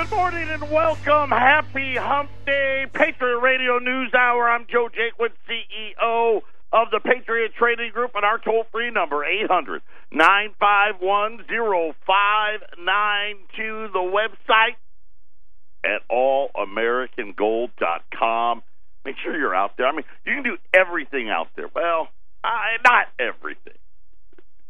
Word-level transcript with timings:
Good 0.00 0.16
morning 0.16 0.48
and 0.48 0.64
welcome. 0.70 1.28
Happy 1.28 1.94
Hump 1.94 2.30
Day, 2.46 2.86
Patriot 2.90 3.38
Radio 3.40 3.78
News 3.78 4.14
Hour. 4.14 4.48
I'm 4.48 4.64
Joe 4.66 4.88
Jaquin, 4.88 5.28
CEO 5.46 6.40
of 6.72 6.90
the 6.90 7.00
Patriot 7.00 7.52
Trading 7.58 7.92
Group, 7.92 8.12
and 8.14 8.24
our 8.24 8.38
toll 8.38 8.64
free 8.72 8.90
number, 8.90 9.26
800 9.26 9.82
951 10.10 11.44
0592. 11.46 13.88
The 13.92 13.98
website 13.98 14.76
at 15.84 16.00
allamericangold.com. 16.10 18.62
Make 19.04 19.16
sure 19.22 19.36
you're 19.36 19.54
out 19.54 19.76
there. 19.76 19.86
I 19.86 19.92
mean, 19.92 20.06
you 20.24 20.32
can 20.32 20.44
do 20.44 20.56
everything 20.72 21.28
out 21.28 21.48
there. 21.56 21.68
Well, 21.74 22.08
uh, 22.42 22.48
not 22.82 23.08
everything. 23.18 23.76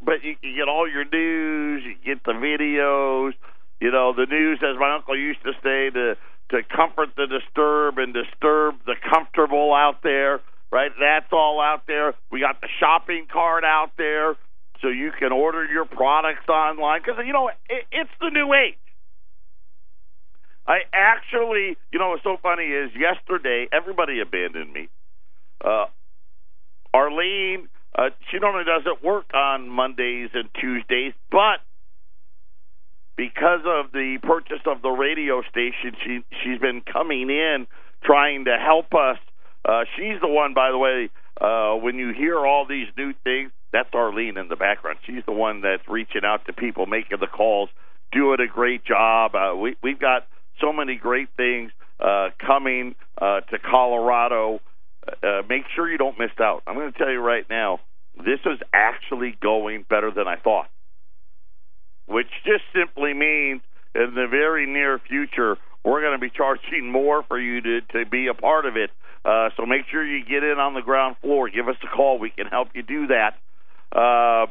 But 0.04 0.24
you 0.24 0.34
can 0.34 0.56
get 0.56 0.66
all 0.66 0.90
your 0.90 1.04
news, 1.04 1.84
you 1.84 1.94
get 2.04 2.24
the 2.24 2.32
videos, 2.32 3.34
you 3.80 3.90
know, 3.90 4.12
the 4.14 4.26
news, 4.26 4.60
as 4.62 4.78
my 4.78 4.94
uncle 4.94 5.18
used 5.18 5.42
to 5.44 5.52
say, 5.62 5.90
to 5.90 6.16
to 6.50 6.62
comfort 6.64 7.10
the 7.16 7.26
disturbed 7.26 7.98
and 7.98 8.12
disturb 8.12 8.74
the 8.84 8.96
comfortable 9.08 9.72
out 9.72 10.02
there, 10.02 10.40
right? 10.72 10.90
That's 10.98 11.32
all 11.32 11.60
out 11.60 11.86
there. 11.86 12.14
We 12.30 12.40
got 12.40 12.60
the 12.60 12.68
shopping 12.80 13.26
cart 13.32 13.62
out 13.64 13.92
there, 13.96 14.34
so 14.82 14.88
you 14.88 15.12
can 15.16 15.32
order 15.32 15.64
your 15.64 15.84
products 15.84 16.48
online 16.48 17.00
because 17.04 17.22
you 17.24 17.32
know 17.32 17.48
it, 17.48 17.86
it's 17.90 18.10
the 18.20 18.30
new 18.30 18.52
age. 18.52 18.74
I 20.66 20.80
actually, 20.92 21.76
you 21.92 21.98
know, 21.98 22.10
what's 22.10 22.22
so 22.22 22.36
funny 22.42 22.64
is 22.64 22.90
yesterday 22.94 23.66
everybody 23.72 24.20
abandoned 24.20 24.72
me. 24.72 24.88
Uh, 25.64 25.86
Arlene, 26.92 27.68
uh, 27.96 28.10
she 28.30 28.38
normally 28.38 28.64
doesn't 28.64 29.02
work 29.02 29.26
on 29.34 29.68
Mondays 29.68 30.30
and 30.34 30.48
Tuesdays, 30.60 31.12
but 31.30 31.60
because 33.20 33.60
of 33.66 33.92
the 33.92 34.16
purchase 34.22 34.64
of 34.64 34.80
the 34.80 34.88
radio 34.88 35.42
station, 35.42 35.92
she 36.02 36.20
she's 36.42 36.58
been 36.58 36.80
coming 36.80 37.28
in 37.28 37.66
trying 38.02 38.46
to 38.46 38.56
help 38.56 38.94
us. 38.94 39.18
Uh, 39.62 39.84
she's 39.94 40.18
the 40.22 40.28
one, 40.28 40.54
by 40.54 40.70
the 40.70 40.78
way. 40.78 41.10
Uh, 41.38 41.74
when 41.74 41.96
you 41.96 42.14
hear 42.16 42.38
all 42.38 42.64
these 42.66 42.86
new 42.96 43.12
things, 43.22 43.50
that's 43.74 43.90
Arlene 43.92 44.38
in 44.38 44.48
the 44.48 44.56
background. 44.56 45.00
She's 45.04 45.22
the 45.26 45.34
one 45.34 45.60
that's 45.60 45.86
reaching 45.86 46.22
out 46.24 46.46
to 46.46 46.54
people, 46.54 46.86
making 46.86 47.18
the 47.20 47.26
calls, 47.26 47.68
doing 48.10 48.40
a 48.40 48.46
great 48.50 48.86
job. 48.86 49.34
Uh, 49.34 49.54
we 49.54 49.76
we've 49.82 50.00
got 50.00 50.26
so 50.58 50.72
many 50.72 50.96
great 50.96 51.28
things 51.36 51.72
uh, 52.00 52.30
coming 52.38 52.94
uh, 53.20 53.40
to 53.40 53.58
Colorado. 53.58 54.60
Uh, 55.22 55.42
make 55.46 55.64
sure 55.76 55.90
you 55.90 55.98
don't 55.98 56.18
miss 56.18 56.30
out. 56.40 56.62
I'm 56.66 56.74
going 56.74 56.90
to 56.90 56.98
tell 56.98 57.10
you 57.10 57.20
right 57.20 57.44
now, 57.50 57.80
this 58.16 58.40
is 58.46 58.60
actually 58.72 59.36
going 59.42 59.84
better 59.90 60.10
than 60.10 60.26
I 60.26 60.36
thought, 60.36 60.70
which 62.06 62.28
just 62.44 62.64
simply 62.74 63.14
means 63.14 63.62
in 63.94 64.14
the 64.14 64.26
very 64.30 64.66
near 64.66 64.98
future, 64.98 65.56
we're 65.84 66.00
going 66.00 66.18
to 66.18 66.20
be 66.20 66.30
charging 66.30 66.90
more 66.90 67.22
for 67.22 67.38
you 67.40 67.60
to, 67.60 67.80
to 67.92 68.06
be 68.06 68.26
a 68.26 68.34
part 68.34 68.66
of 68.66 68.76
it. 68.76 68.90
Uh, 69.24 69.50
so 69.56 69.66
make 69.66 69.82
sure 69.90 70.04
you 70.04 70.24
get 70.24 70.42
in 70.42 70.58
on 70.58 70.74
the 70.74 70.82
ground 70.82 71.16
floor. 71.20 71.48
Give 71.48 71.68
us 71.68 71.76
a 71.82 71.96
call. 71.96 72.18
We 72.18 72.30
can 72.30 72.46
help 72.46 72.68
you 72.74 72.82
do 72.82 73.08
that. 73.08 73.34
Uh, 73.92 74.46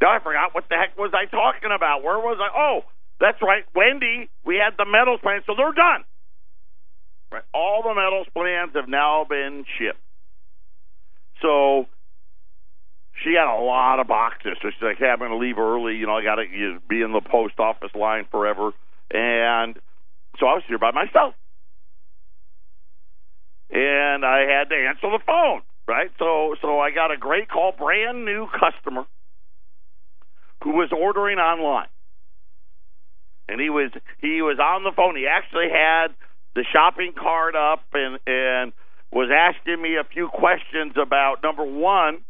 now 0.00 0.10
I 0.10 0.18
forgot 0.22 0.54
what 0.54 0.64
the 0.68 0.76
heck 0.76 0.96
was 0.96 1.12
I 1.14 1.26
talking 1.26 1.70
about. 1.74 2.02
Where 2.02 2.18
was 2.18 2.38
I? 2.40 2.48
Oh, 2.56 2.80
that's 3.20 3.38
right. 3.42 3.64
Wendy, 3.74 4.30
we 4.44 4.56
had 4.56 4.76
the 4.78 4.84
metals 4.84 5.20
plans, 5.22 5.44
so 5.46 5.54
they're 5.56 5.72
done. 5.72 6.04
Right. 7.30 7.42
All 7.52 7.82
the 7.82 7.94
metals 7.94 8.26
plans 8.32 8.72
have 8.74 8.88
now 8.88 9.26
been 9.28 9.64
shipped. 9.78 10.00
So 11.42 11.86
she 13.22 13.34
had 13.34 13.52
a 13.52 13.60
lot 13.60 14.00
of 14.00 14.06
boxes. 14.06 14.56
So 14.62 14.70
she's 14.70 14.82
like, 14.82 14.98
hey, 14.98 15.06
I'm 15.06 15.18
going 15.18 15.30
to 15.30 15.36
leave 15.36 15.58
early. 15.58 15.96
You 15.96 16.06
know, 16.06 16.16
I 16.16 16.22
got 16.22 16.36
to 16.36 16.78
be 16.88 17.02
in 17.02 17.12
the 17.12 17.20
post 17.20 17.58
office 17.58 17.90
line 17.94 18.26
forever. 18.30 18.72
And 19.10 19.76
so 20.38 20.46
I 20.46 20.54
was 20.54 20.62
here 20.68 20.78
by 20.78 20.92
myself. 20.92 21.34
And 23.70 24.24
I 24.24 24.46
had 24.48 24.70
to 24.70 24.76
answer 24.76 25.10
the 25.10 25.20
phone, 25.26 25.60
right? 25.86 26.10
So 26.18 26.54
so 26.62 26.80
I 26.80 26.90
got 26.90 27.12
a 27.12 27.18
great 27.18 27.48
call, 27.48 27.72
brand 27.76 28.24
new 28.24 28.46
customer 28.58 29.04
who 30.64 30.70
was 30.70 30.90
ordering 30.90 31.38
online 31.38 31.88
and 33.48 33.60
he 33.60 33.70
was 33.70 33.90
he 34.20 34.42
was 34.42 34.58
on 34.60 34.84
the 34.84 34.92
phone. 34.94 35.16
He 35.16 35.26
actually 35.26 35.68
had 35.72 36.08
the 36.54 36.64
shopping 36.72 37.12
cart 37.18 37.56
up 37.56 37.82
and 37.94 38.18
and 38.26 38.72
was 39.10 39.30
asking 39.32 39.80
me 39.80 39.96
a 39.96 40.04
few 40.04 40.28
questions 40.28 40.92
about 41.00 41.42
number 41.42 41.64
one, 41.64 42.20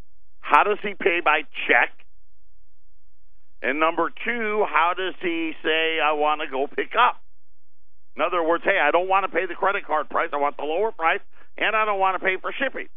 how 0.41 0.63
does 0.63 0.77
he 0.81 0.93
pay 0.93 1.19
by 1.23 1.41
check? 1.67 1.91
And 3.61 3.79
number 3.79 4.09
two, 4.23 4.65
how 4.69 4.93
does 4.95 5.15
he 5.21 5.51
say 5.63 5.99
I 5.99 6.13
want 6.13 6.41
to 6.41 6.47
go 6.49 6.67
pick 6.67 6.95
up? 6.97 7.19
In 8.15 8.21
other 8.21 8.43
words, 8.43 8.63
hey, 8.63 8.79
I 8.81 8.91
don't 8.91 9.07
want 9.07 9.25
to 9.25 9.31
pay 9.31 9.45
the 9.45 9.55
credit 9.55 9.85
card 9.85 10.09
price. 10.09 10.29
I 10.33 10.37
want 10.37 10.57
the 10.57 10.63
lower 10.63 10.91
price, 10.91 11.21
and 11.57 11.75
I 11.75 11.85
don't 11.85 11.99
want 11.99 12.19
to 12.19 12.25
pay 12.25 12.37
for 12.41 12.51
shipping. 12.51 12.87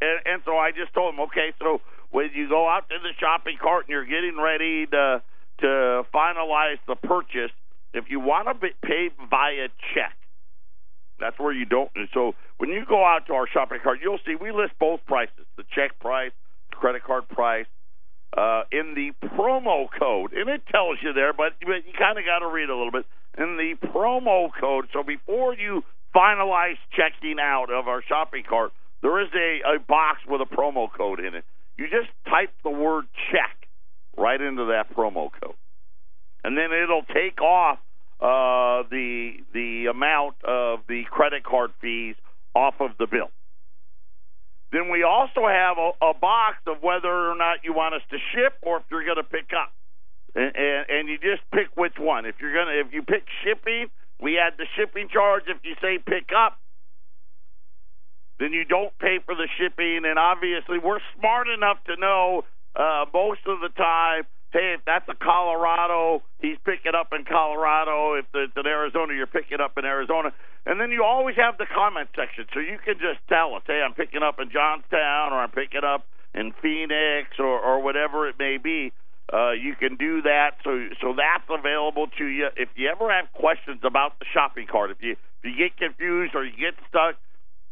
And, 0.00 0.20
and 0.26 0.42
so 0.44 0.56
I 0.58 0.70
just 0.72 0.92
told 0.94 1.14
him, 1.14 1.20
okay, 1.30 1.54
so 1.60 1.80
when 2.10 2.30
you 2.34 2.48
go 2.48 2.68
out 2.68 2.88
to 2.88 2.96
the 3.02 3.10
shopping 3.18 3.56
cart 3.60 3.86
and 3.86 3.90
you're 3.90 4.04
getting 4.04 4.36
ready 4.40 4.86
to 4.86 5.22
to 5.60 6.02
finalize 6.12 6.76
the 6.86 6.96
purchase, 6.96 7.50
if 7.94 8.04
you 8.10 8.20
want 8.20 8.46
to 8.48 8.54
be 8.54 8.68
pay 8.82 9.08
via 9.30 9.68
check, 9.94 10.15
that's 11.18 11.38
where 11.38 11.52
you 11.52 11.64
don't. 11.64 11.90
And 11.94 12.08
So 12.12 12.34
when 12.58 12.70
you 12.70 12.84
go 12.88 13.04
out 13.04 13.26
to 13.26 13.34
our 13.34 13.46
shopping 13.48 13.78
cart, 13.82 13.98
you'll 14.02 14.20
see 14.26 14.34
we 14.34 14.52
list 14.52 14.72
both 14.78 15.00
prices: 15.06 15.46
the 15.56 15.64
check 15.74 15.98
price, 16.00 16.32
the 16.70 16.76
credit 16.76 17.04
card 17.04 17.28
price. 17.28 17.66
Uh, 18.36 18.64
in 18.70 18.92
the 18.94 19.12
promo 19.28 19.86
code, 19.98 20.32
and 20.34 20.50
it 20.50 20.60
tells 20.70 20.98
you 21.00 21.14
there, 21.14 21.32
but 21.32 21.54
you, 21.62 21.72
you 21.72 21.92
kind 21.96 22.18
of 22.18 22.24
got 22.26 22.40
to 22.40 22.48
read 22.48 22.68
a 22.68 22.76
little 22.76 22.90
bit. 22.90 23.06
In 23.38 23.56
the 23.56 23.74
promo 23.88 24.50
code, 24.60 24.86
so 24.92 25.02
before 25.02 25.54
you 25.54 25.84
finalize 26.14 26.76
checking 26.92 27.38
out 27.40 27.70
of 27.70 27.88
our 27.88 28.02
shopping 28.02 28.42
cart, 28.46 28.72
there 29.00 29.22
is 29.22 29.28
a, 29.32 29.76
a 29.76 29.78
box 29.78 30.18
with 30.28 30.42
a 30.42 30.44
promo 30.44 30.88
code 30.92 31.20
in 31.20 31.34
it. 31.34 31.44
You 31.78 31.86
just 31.86 32.10
type 32.28 32.50
the 32.62 32.70
word 32.70 33.06
check 33.30 33.68
right 34.18 34.40
into 34.40 34.66
that 34.66 34.94
promo 34.94 35.30
code, 35.40 35.56
and 36.44 36.58
then 36.58 36.72
it'll 36.72 37.04
take 37.04 37.40
off 37.40 37.78
uh, 38.20 38.82
the 38.90 39.32
the 39.52 39.86
amount 39.90 40.36
of 40.44 40.80
the 40.88 41.04
credit 41.10 41.44
card 41.44 41.72
fees 41.80 42.14
off 42.54 42.74
of 42.80 42.90
the 42.98 43.06
bill. 43.06 43.30
Then 44.72 44.90
we 44.90 45.04
also 45.04 45.46
have 45.46 45.76
a, 45.78 45.90
a 46.04 46.14
box 46.14 46.56
of 46.66 46.82
whether 46.82 47.08
or 47.08 47.36
not 47.36 47.58
you 47.62 47.72
want 47.72 47.94
us 47.94 48.02
to 48.10 48.18
ship 48.34 48.54
or 48.62 48.78
if 48.78 48.82
you're 48.90 49.04
going 49.04 49.16
to 49.16 49.22
pick 49.22 49.50
up, 49.54 49.72
and, 50.34 50.56
and, 50.56 50.84
and 50.90 51.08
you 51.08 51.18
just 51.18 51.42
pick 51.52 51.68
which 51.76 51.94
one. 51.98 52.26
If 52.26 52.36
you're 52.40 52.52
gonna 52.52 52.76
if 52.80 52.92
you 52.92 53.02
pick 53.02 53.24
shipping, 53.44 53.88
we 54.20 54.38
add 54.38 54.54
the 54.58 54.66
shipping 54.76 55.08
charge. 55.08 55.44
If 55.46 55.58
you 55.62 55.74
say 55.80 55.98
pick 55.98 56.30
up, 56.36 56.58
then 58.38 58.52
you 58.52 58.64
don't 58.64 58.96
pay 58.98 59.18
for 59.24 59.34
the 59.34 59.48
shipping. 59.58 60.02
And 60.04 60.18
obviously, 60.18 60.78
we're 60.78 61.00
smart 61.18 61.48
enough 61.48 61.78
to 61.84 61.96
know 61.96 62.44
uh, 62.74 63.04
most 63.12 63.40
of 63.46 63.60
the 63.60 63.70
time, 63.76 64.24
hey, 64.56 64.72
if 64.72 64.80
that's 64.86 65.04
a 65.08 65.14
Colorado, 65.14 66.22
he's 66.40 66.56
picking 66.64 66.96
up 66.96 67.12
in 67.12 67.28
Colorado. 67.28 68.14
If 68.14 68.24
it's 68.32 68.56
in 68.56 68.66
Arizona, 68.66 69.12
you're 69.12 69.28
picking 69.28 69.60
up 69.60 69.76
in 69.76 69.84
Arizona. 69.84 70.32
And 70.64 70.80
then 70.80 70.90
you 70.90 71.04
always 71.04 71.36
have 71.36 71.58
the 71.58 71.66
comment 71.68 72.08
section, 72.16 72.46
so 72.54 72.60
you 72.60 72.78
can 72.82 72.94
just 72.96 73.20
tell 73.28 73.54
us, 73.54 73.62
hey, 73.66 73.84
I'm 73.84 73.92
picking 73.92 74.22
up 74.22 74.40
in 74.40 74.48
Johnstown, 74.50 75.32
or 75.32 75.44
I'm 75.44 75.52
picking 75.52 75.84
up 75.84 76.06
in 76.34 76.52
Phoenix, 76.62 77.36
or, 77.38 77.60
or 77.60 77.82
whatever 77.82 78.26
it 78.28 78.36
may 78.38 78.56
be. 78.56 78.92
Uh, 79.32 79.52
you 79.52 79.74
can 79.74 79.96
do 79.96 80.22
that, 80.22 80.54
so 80.62 80.86
so 81.00 81.12
that's 81.12 81.42
available 81.50 82.06
to 82.16 82.24
you. 82.26 82.46
If 82.56 82.68
you 82.76 82.88
ever 82.88 83.10
have 83.10 83.26
questions 83.32 83.80
about 83.82 84.18
the 84.20 84.24
shopping 84.32 84.68
cart, 84.70 84.92
if 84.92 84.98
you 85.02 85.12
if 85.12 85.42
you 85.42 85.56
get 85.58 85.76
confused 85.76 86.36
or 86.36 86.44
you 86.44 86.52
get 86.52 86.78
stuck, 86.88 87.16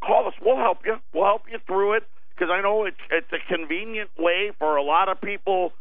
call 0.03 0.27
us. 0.27 0.35
We'll 0.43 0.59
help 0.59 0.79
you. 0.85 0.97
We'll 1.15 1.27
help 1.27 1.43
you 1.49 1.61
through 1.65 1.95
it 1.95 2.03
because 2.35 2.51
I 2.51 2.61
know 2.61 2.87
it's 2.87 2.99
it's 3.09 3.31
a 3.31 3.39
convenient 3.47 4.11
way 4.19 4.51
for 4.59 4.75
a 4.75 4.83
lot 4.83 5.09
of 5.09 5.21
people 5.21 5.73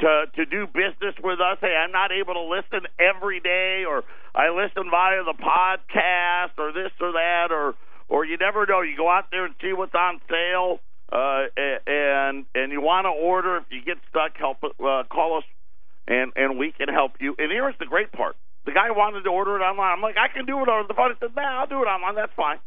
to 0.00 0.24
to 0.36 0.46
do 0.46 0.66
business 0.66 1.14
with 1.22 1.40
us. 1.40 1.58
Hey, 1.60 1.74
I'm 1.74 1.92
not 1.92 2.12
able 2.12 2.34
to 2.34 2.42
listen 2.42 2.86
every 2.98 3.40
day, 3.40 3.84
or 3.86 4.04
I 4.34 4.50
listen 4.50 4.90
via 4.90 5.24
the 5.24 5.34
podcast, 5.34 6.58
or 6.58 6.72
this 6.72 6.92
or 7.00 7.12
that, 7.12 7.48
or 7.50 7.74
or 8.08 8.24
you 8.24 8.36
never 8.36 8.66
know. 8.66 8.80
You 8.82 8.96
go 8.96 9.10
out 9.10 9.26
there 9.30 9.44
and 9.44 9.54
see 9.60 9.72
what's 9.72 9.94
on 9.94 10.20
sale, 10.28 10.80
uh, 11.12 11.46
and 11.86 12.46
and 12.54 12.72
you 12.72 12.80
want 12.80 13.06
to 13.06 13.10
order. 13.10 13.56
If 13.58 13.64
you 13.70 13.82
get 13.84 13.98
stuck, 14.10 14.36
help 14.36 14.58
uh, 14.62 15.02
call 15.10 15.38
us, 15.38 15.44
and 16.06 16.32
and 16.36 16.58
we 16.58 16.72
can 16.72 16.88
help 16.88 17.12
you. 17.20 17.34
And 17.38 17.50
here's 17.50 17.74
the 17.78 17.86
great 17.86 18.12
part: 18.12 18.36
the 18.68 18.72
guy 18.72 18.90
wanted 18.92 19.24
to 19.24 19.30
order 19.30 19.56
it 19.56 19.64
online. 19.64 19.96
I'm 19.96 20.02
like, 20.02 20.16
I 20.20 20.28
can 20.28 20.44
do 20.44 20.60
it 20.60 20.68
over 20.68 20.84
the 20.86 20.92
phone. 20.92 21.10
He 21.10 21.16
said, 21.20 21.34
Nah, 21.34 21.64
I'll 21.64 21.66
do 21.66 21.80
it 21.80 21.88
online. 21.88 22.14
That's 22.14 22.36
fine. 22.36 22.60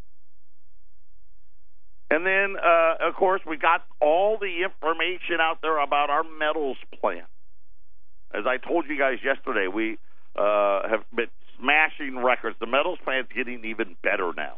And 2.12 2.26
then, 2.26 2.56
uh, 2.62 3.08
of 3.08 3.16
course, 3.16 3.40
we 3.48 3.56
got 3.56 3.86
all 4.02 4.38
the 4.38 4.64
information 4.66 5.40
out 5.40 5.60
there 5.62 5.80
about 5.80 6.10
our 6.10 6.24
metals 6.24 6.76
plan. 7.00 7.24
As 8.34 8.44
I 8.46 8.58
told 8.58 8.86
you 8.90 9.00
guys 9.00 9.20
yesterday, 9.24 9.68
we 9.68 9.98
uh, 10.36 10.90
have 10.90 11.06
been 11.16 11.32
smashing 11.58 12.18
records. 12.22 12.58
The 12.60 12.68
metals 12.68 13.00
plan's 13.06 13.28
getting 13.34 13.64
even 13.64 13.96
better 14.04 14.34
now. 14.36 14.58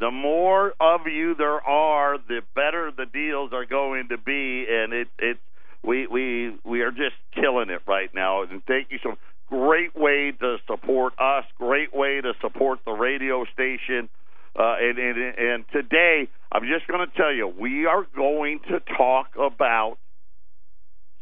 The 0.00 0.10
more 0.10 0.72
of 0.80 1.02
you 1.06 1.34
there 1.34 1.60
are, 1.60 2.16
the 2.16 2.40
better 2.54 2.90
the 2.90 3.04
deals 3.04 3.52
are 3.52 3.66
going 3.66 4.08
to 4.08 4.16
be, 4.16 4.64
and 4.68 4.94
it, 4.94 5.08
it's 5.18 5.38
we 5.84 6.06
we 6.06 6.56
we 6.64 6.80
are 6.80 6.90
just 6.90 7.16
killing 7.34 7.68
it 7.68 7.82
right 7.86 8.12
now. 8.14 8.42
And 8.42 8.64
thank 8.64 8.88
you 8.90 8.98
so. 9.02 9.16
Great 9.50 9.84
great 9.84 9.94
way 9.94 10.32
to 10.40 10.56
support 10.66 11.12
us, 11.18 11.44
great 11.58 11.94
way 11.94 12.20
to 12.20 12.32
support 12.40 12.78
the 12.84 12.92
radio 12.92 13.44
station. 13.52 14.08
Uh, 14.56 14.76
and, 14.80 14.98
and, 14.98 15.38
and 15.38 15.64
today, 15.72 16.28
I'm 16.52 16.62
just 16.62 16.86
going 16.86 17.04
to 17.06 17.16
tell 17.16 17.32
you, 17.32 17.48
we 17.48 17.86
are 17.86 18.06
going 18.14 18.60
to 18.68 18.80
talk 18.96 19.30
about 19.36 19.96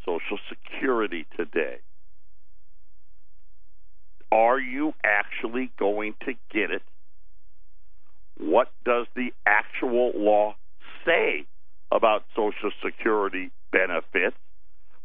Social 0.05 0.39
Security 0.51 1.27
today. 1.37 1.77
Are 4.31 4.61
you 4.61 4.93
actually 5.03 5.71
going 5.79 6.15
to 6.27 6.33
get 6.53 6.71
it? 6.71 6.83
What 8.39 8.69
does 8.85 9.07
the 9.15 9.31
actual 9.47 10.13
law 10.15 10.57
say 11.07 11.47
about 11.91 12.25
Social 12.35 12.71
Security 12.85 13.51
benefits? 13.71 14.37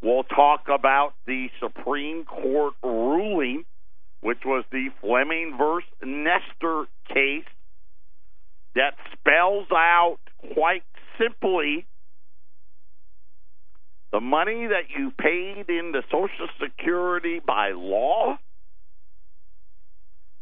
We'll 0.02 0.24
talk 0.24 0.68
about 0.74 1.14
the 1.26 1.48
Supreme 1.62 2.26
Court 2.26 2.74
ruling, 2.84 3.64
which 4.22 4.40
was 4.46 4.66
the 4.72 4.90
Fleming 5.02 5.56
versus 5.58 5.90
Nestor 6.04 6.88
case 7.14 7.46
that 8.78 8.94
spells 9.12 9.68
out 9.72 10.18
quite 10.54 10.84
simply 11.20 11.86
the 14.12 14.22
money 14.22 14.68
that 14.68 14.90
you 14.96 15.12
paid 15.12 15.68
into 15.68 16.02
Social 16.12 16.48
Security 16.62 17.42
by 17.46 17.72
law. 17.72 18.38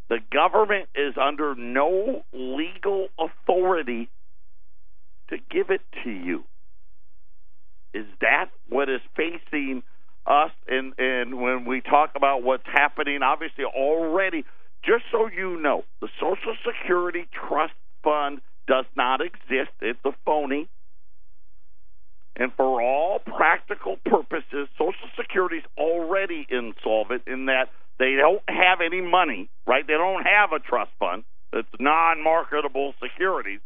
The 0.10 0.20
government 0.32 0.90
is 0.96 1.16
under 1.20 1.56
no 1.56 2.24
legal 2.34 3.08
authority 3.18 4.10
to 5.30 5.38
give 5.50 5.70
it 5.70 5.82
to 6.04 6.12
you. 6.12 6.44
Is 7.94 8.06
that 8.20 8.50
what 8.70 8.90
is 8.90 9.02
facing 9.16 9.82
us? 10.28 10.52
And, 10.68 10.94
and 11.00 11.42
when 11.42 11.66
we 11.66 11.80
talk 11.80 12.12
about 12.16 12.44
what's 12.44 12.68
happening, 12.72 13.24
obviously 13.24 13.64
already, 13.64 14.44
just 14.84 15.06
so 15.10 15.28
you 15.28 15.60
know, 15.60 15.86
the 16.02 16.10
Social 16.20 16.56
Security 16.66 17.28
Trust 17.48 17.74
Fund 18.06 18.40
does 18.68 18.86
not 18.96 19.20
exist. 19.20 19.76
It's 19.82 20.00
a 20.06 20.12
phony. 20.26 20.70
And 22.38 22.52
for 22.56 22.82
all 22.82 23.20
practical 23.20 23.98
purposes, 24.06 24.68
Social 24.78 25.10
Security 25.20 25.58
is 25.58 25.64
already 25.78 26.46
insolvent 26.50 27.24
in 27.28 27.48
that 27.48 27.70
they 27.98 28.16
don't 28.20 28.44
have 28.48 28.80
any 28.86 29.02
money, 29.02 29.50
right? 29.66 29.86
They 29.86 29.94
don't 29.94 30.24
have 30.24 30.52
a 30.52 30.60
trust 30.60 30.92
fund. 31.00 31.24
It's 31.54 31.68
non 31.80 32.24
marketable 32.24 32.94
securities. 33.02 33.62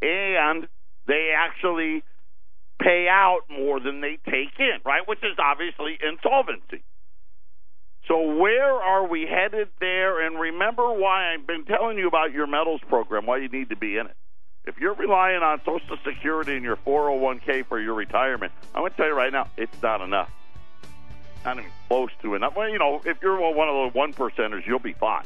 And 0.00 0.66
they 1.06 1.32
actually 1.36 2.02
pay 2.80 3.08
out 3.10 3.40
more 3.50 3.78
than 3.78 4.00
they 4.00 4.18
take 4.24 4.58
in, 4.58 4.78
right? 4.84 5.06
Which 5.06 5.22
is 5.22 5.36
obviously 5.38 5.98
insolvency. 6.00 6.82
So 8.08 8.36
where 8.36 8.74
are 8.74 9.06
we 9.06 9.26
headed 9.26 9.68
there? 9.80 10.26
And 10.26 10.38
remember 10.38 10.92
why 10.92 11.32
I've 11.32 11.46
been 11.46 11.64
telling 11.64 11.98
you 11.98 12.08
about 12.08 12.32
your 12.32 12.46
metals 12.46 12.80
program, 12.88 13.26
why 13.26 13.38
you 13.38 13.48
need 13.48 13.68
to 13.68 13.76
be 13.76 13.96
in 13.96 14.06
it. 14.06 14.16
If 14.64 14.78
you're 14.78 14.94
relying 14.94 15.42
on 15.42 15.60
Social 15.64 15.96
Security 16.04 16.54
and 16.54 16.64
your 16.64 16.76
401k 16.76 17.66
for 17.66 17.80
your 17.80 17.94
retirement, 17.94 18.52
I'm 18.74 18.82
going 18.82 18.92
to 18.92 18.96
tell 18.96 19.06
you 19.06 19.14
right 19.14 19.32
now, 19.32 19.48
it's 19.56 19.82
not 19.82 20.00
enough. 20.00 20.30
Not 21.44 21.58
even 21.58 21.70
close 21.88 22.10
to 22.22 22.34
enough. 22.34 22.54
Well, 22.54 22.68
you 22.68 22.78
know, 22.78 23.00
if 23.04 23.18
you're 23.22 23.38
one 23.52 23.68
of 23.68 23.92
the 23.92 23.98
one 23.98 24.12
percenters, 24.12 24.64
you'll 24.66 24.78
be 24.78 24.92
fine. 24.92 25.24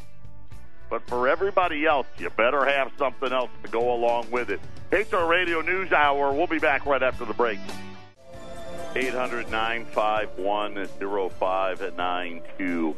But 0.88 1.06
for 1.08 1.28
everybody 1.28 1.84
else, 1.84 2.06
you 2.18 2.30
better 2.30 2.64
have 2.64 2.92
something 2.96 3.32
else 3.32 3.50
to 3.64 3.70
go 3.70 3.92
along 3.92 4.30
with 4.30 4.50
it. 4.50 4.60
Patriot 4.90 5.26
Radio 5.26 5.60
News 5.60 5.92
Hour. 5.92 6.32
We'll 6.32 6.46
be 6.46 6.58
back 6.58 6.86
right 6.86 7.02
after 7.02 7.24
the 7.24 7.34
break. 7.34 7.58
800 8.96 9.50
951 9.50 10.88
0592. 11.38 12.96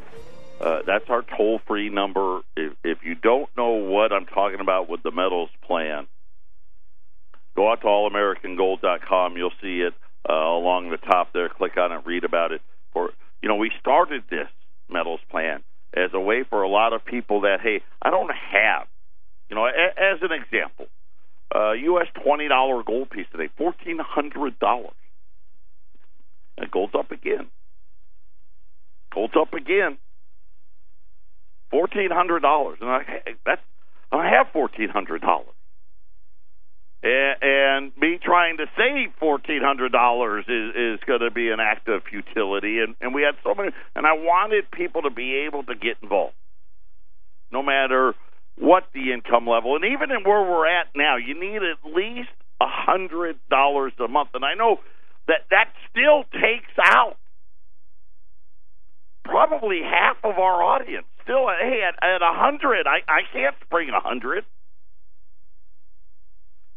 Uh, 0.61 0.81
that's 0.85 1.09
our 1.09 1.23
toll 1.23 1.59
free 1.67 1.89
number. 1.89 2.39
If, 2.55 2.73
if 2.85 2.99
you 3.03 3.15
don't 3.15 3.49
know 3.57 3.71
what 3.71 4.13
I'm 4.13 4.25
talking 4.25 4.61
about 4.61 4.89
with 4.89 5.03
the 5.03 5.11
metals 5.11 5.49
plan, 5.61 6.07
go 7.55 7.69
out 7.69 7.81
to 7.81 7.87
allamericangold.com. 7.87 9.35
You'll 9.35 9.51
see 9.61 9.81
it 9.81 9.93
uh, 10.29 10.33
along 10.33 10.89
the 10.89 10.97
top 10.97 11.33
there. 11.33 11.49
Click 11.49 11.75
on 11.77 11.91
it, 11.91 12.05
read 12.05 12.23
about 12.23 12.53
it. 12.53 12.61
For 12.93 13.11
You 13.41 13.49
know, 13.49 13.57
we 13.57 13.69
started 13.81 14.23
this 14.29 14.47
metals 14.89 15.19
plan 15.29 15.63
as 15.93 16.11
a 16.13 16.19
way 16.19 16.43
for 16.49 16.61
a 16.61 16.69
lot 16.69 16.93
of 16.93 17.03
people 17.03 17.41
that, 17.41 17.59
hey, 17.61 17.81
I 18.01 18.09
don't 18.09 18.31
have. 18.31 18.87
You 19.49 19.55
know, 19.55 19.65
as 19.65 20.21
an 20.21 20.31
example, 20.31 20.87
uh, 21.53 21.71
U.S. 21.71 22.07
$20 22.25 22.85
gold 22.85 23.09
piece 23.09 23.25
today, 23.31 23.49
$1,400. 23.59 24.91
That 26.59 26.71
gold's 26.71 26.93
up 26.93 27.11
again. 27.11 27.47
Gold's 29.13 29.33
up 29.39 29.53
again. 29.53 29.97
Fourteen 31.71 32.09
hundred 32.11 32.41
dollars, 32.41 32.79
and 32.81 32.89
I 32.89 33.01
that's 33.45 33.61
I 34.11 34.29
have 34.29 34.47
fourteen 34.51 34.89
hundred 34.89 35.21
dollars, 35.21 35.53
and 37.03 37.91
me 37.95 38.19
trying 38.21 38.57
to 38.57 38.65
save 38.75 39.13
fourteen 39.19 39.61
hundred 39.63 39.91
dollars 39.91 40.45
is 40.47 40.75
is 40.75 40.99
going 41.05 41.21
to 41.21 41.31
be 41.31 41.49
an 41.49 41.59
act 41.59 41.87
of 41.87 42.01
futility. 42.09 42.79
And 42.79 42.95
and 43.01 43.13
we 43.13 43.21
had 43.21 43.35
so 43.43 43.53
many, 43.55 43.69
and 43.95 44.05
I 44.05 44.13
wanted 44.13 44.69
people 44.71 45.03
to 45.03 45.11
be 45.11 45.45
able 45.47 45.63
to 45.63 45.75
get 45.75 45.97
involved, 46.01 46.33
no 47.51 47.61
matter 47.61 48.15
what 48.57 48.85
the 48.93 49.13
income 49.13 49.47
level, 49.47 49.75
and 49.75 49.85
even 49.85 50.11
in 50.11 50.23
where 50.23 50.41
we're 50.41 50.67
at 50.67 50.87
now, 50.95 51.17
you 51.17 51.39
need 51.39 51.61
at 51.61 51.95
least 51.95 52.29
a 52.59 52.67
hundred 52.67 53.37
dollars 53.49 53.93
a 54.03 54.07
month. 54.07 54.29
And 54.33 54.43
I 54.43 54.55
know 54.55 54.79
that 55.29 55.45
that 55.53 55.69
still 55.89 56.25
takes 56.33 56.73
out 56.81 57.17
probably 59.23 59.81
half 59.85 60.17
of 60.23 60.37
our 60.41 60.61
audience. 60.63 61.05
Still, 61.23 61.47
hey, 61.61 61.85
at, 61.85 61.95
at 62.03 62.21
a 62.21 62.33
hundred, 62.33 62.87
I 62.87 63.05
I 63.07 63.21
can't 63.31 63.55
spring 63.63 63.89
a 63.89 64.01
hundred. 64.01 64.43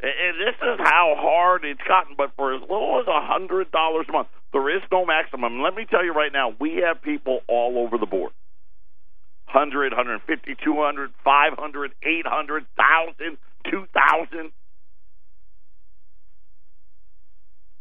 And 0.02 0.34
this 0.34 0.56
is 0.58 0.80
how 0.82 1.14
hard 1.16 1.64
it's 1.64 1.80
gotten. 1.86 2.14
But 2.16 2.32
for 2.36 2.54
as 2.54 2.60
little 2.60 3.00
as 3.00 3.06
a 3.08 3.24
hundred 3.24 3.70
dollars 3.70 4.06
a 4.08 4.12
month, 4.12 4.28
there 4.52 4.68
is 4.76 4.82
no 4.90 5.06
maximum. 5.06 5.62
Let 5.62 5.74
me 5.74 5.86
tell 5.88 6.04
you 6.04 6.12
right 6.12 6.32
now, 6.32 6.54
we 6.60 6.82
have 6.84 7.00
people 7.02 7.40
all 7.48 7.78
over 7.78 7.98
the 7.98 8.06
board. 8.06 8.32
100, 9.52 9.92
150, 9.92 10.56
200, 10.64 11.10
500, 11.24 11.92
800, 12.02 12.66
1,000, 12.74 13.36
2,000. 13.70 14.52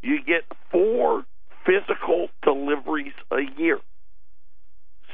You 0.02 0.18
get 0.26 0.44
four 0.72 1.24
physical 1.66 2.30
deliveries 2.44 3.14
a 3.32 3.42
year. 3.58 3.80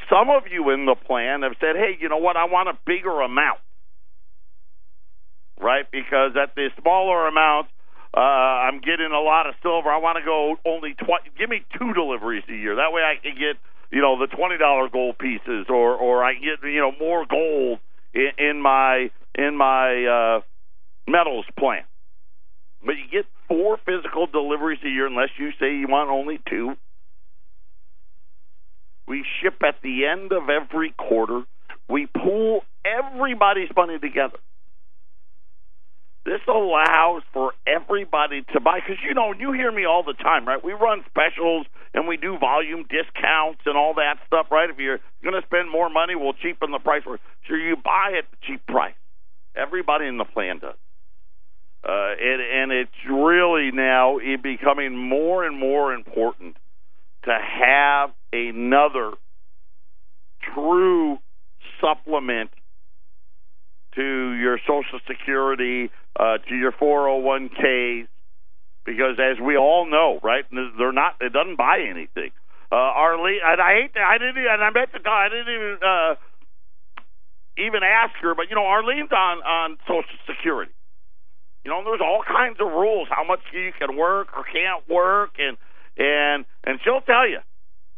Some 0.10 0.30
of 0.30 0.44
you 0.50 0.70
in 0.70 0.86
the 0.86 0.96
plan 0.96 1.42
have 1.42 1.54
said, 1.60 1.76
hey, 1.76 1.98
you 2.00 2.08
know 2.08 2.18
what? 2.18 2.38
I 2.38 2.46
want 2.46 2.70
a 2.70 2.74
bigger 2.86 3.22
amount 3.22 3.60
right? 5.60 5.86
Because 5.92 6.32
at 6.42 6.56
the 6.56 6.70
smaller 6.82 7.28
amounts, 7.28 7.70
uh, 8.16 8.20
I'm 8.20 8.80
getting 8.80 9.12
a 9.12 9.20
lot 9.20 9.48
of 9.48 9.56
silver. 9.62 9.90
I 9.90 9.98
want 9.98 10.18
to 10.18 10.26
go 10.26 10.56
only 10.66 10.94
twenty. 10.94 11.30
Give 11.38 11.50
me 11.50 11.66
two 11.78 11.94
deliveries 11.94 12.44
a 12.50 12.54
year. 12.54 12.76
That 12.76 12.92
way, 12.92 13.02
I 13.02 13.22
can 13.22 13.34
get 13.34 13.58
you 13.92 14.02
know 14.02 14.18
the 14.18 14.28
twenty 14.28 14.58
dollar 14.58 14.90
gold 14.90 15.18
pieces, 15.20 15.66
or 15.70 15.96
or 15.96 16.24
I 16.24 16.34
get 16.34 16.64
you 16.64 16.80
know 16.80 16.94
more 17.00 17.26
gold 17.30 17.80
in, 18.14 18.32
in 18.38 18.62
my 18.62 19.12
in 19.36 19.58
my 19.58 20.06
uh, 20.06 20.42
metals 21.10 21.46
plant. 21.60 21.86
But 22.88 22.96
you 22.96 23.06
get 23.12 23.26
four 23.50 23.78
physical 23.86 24.28
deliveries 24.28 24.80
a 24.86 24.90
year, 24.90 25.08
unless 25.08 25.30
you 25.38 25.52
say 25.60 25.76
you 25.76 25.88
want 25.90 26.10
only 26.10 26.40
two. 26.50 26.76
We 29.08 29.26
ship 29.42 29.62
at 29.68 29.76
the 29.84 30.06
end 30.06 30.32
of 30.32 30.50
every 30.50 30.94
quarter. 30.98 31.44
We 31.90 32.08
pool 32.08 32.62
everybody's 32.86 33.70
money 33.76 34.00
together. 34.00 34.40
This 36.26 36.42
allows 36.48 37.24
for 37.34 37.54
everybody 37.66 38.44
to 38.54 38.60
buy 38.60 38.80
because 38.82 39.02
you 39.08 39.14
know 39.14 39.34
you 39.38 39.54
hear 39.54 39.72
me 39.72 39.86
all 39.86 40.04
the 40.04 40.14
time, 40.14 40.46
right? 40.46 40.64
We 40.64 40.74
run 40.74 41.04
specials 41.10 41.68
and 41.94 42.08
we 42.08 42.18
do 42.18 42.38
volume 42.38 42.84
discounts 42.84 43.62
and 43.66 43.78
all 43.78 43.96
that 43.96 44.16
stuff, 44.28 44.48
right? 44.52 44.70
If 44.70 44.78
you're 44.78 45.00
going 45.24 45.40
to 45.40 45.48
spend 45.48 45.72
more 45.72 45.90
money, 45.90 46.16
we'll 46.16 46.34
cheapen 46.34 46.72
the 46.72 46.80
price. 46.80 47.04
Sure, 47.48 47.58
you 47.58 47.78
buy 47.78 48.16
at 48.18 48.26
the 48.32 48.38
cheap 48.48 48.66
price. 48.68 48.96
Everybody 49.56 50.08
in 50.08 50.18
the 50.18 50.26
plan 50.26 50.60
does. 50.60 50.76
Uh, 51.84 52.14
and, 52.20 52.42
and 52.42 52.72
it's 52.72 52.92
really 53.10 53.72
now 53.72 54.18
becoming 54.42 54.98
more 54.98 55.46
and 55.46 55.58
more 55.58 55.94
important 55.94 56.58
to 57.24 57.32
have 57.32 58.12
another 58.34 59.12
true 60.54 61.18
supplement 61.80 62.50
to 63.96 64.34
your 64.34 64.60
Social 64.68 65.00
Security, 65.08 65.90
uh, 66.20 66.38
to 66.50 66.56
your 66.56 66.72
401ks, 66.72 68.08
because 68.86 69.20
as 69.20 69.38
we 69.44 69.58
all 69.58 69.90
know, 69.90 70.20
right, 70.24 70.46
they're 70.52 70.94
not. 70.94 71.16
It 71.20 71.34
doesn't 71.34 71.58
buy 71.58 71.80
anything. 71.90 72.32
Uh, 72.72 72.76
Arlene, 72.76 73.40
and 73.44 73.62
I 73.62 73.82
hate. 73.82 73.94
To, 73.94 74.00
I 74.00 74.18
didn't. 74.18 74.38
And 74.38 74.64
I 74.64 74.70
meant 74.72 74.92
to. 74.94 75.10
I 75.10 75.28
didn't 75.28 75.54
even 75.54 75.78
uh, 75.84 76.16
even 77.58 77.82
ask 77.84 78.16
her, 78.22 78.34
but 78.34 78.50
you 78.50 78.56
know, 78.56 78.64
Arlene's 78.64 79.12
on 79.12 79.38
on 79.44 79.78
Social 79.88 80.18
Security. 80.26 80.72
You 81.68 81.74
know, 81.74 81.84
there's 81.84 82.00
all 82.00 82.24
kinds 82.26 82.62
of 82.62 82.68
rules 82.68 83.10
how 83.12 83.26
much 83.26 83.42
you 83.52 83.74
can 83.78 83.98
work 83.98 84.30
or 84.34 84.46
can't 84.46 84.88
work, 84.88 85.32
and 85.38 85.58
and 85.98 86.46
and 86.64 86.80
she'll 86.82 87.02
tell 87.02 87.28
you, 87.28 87.40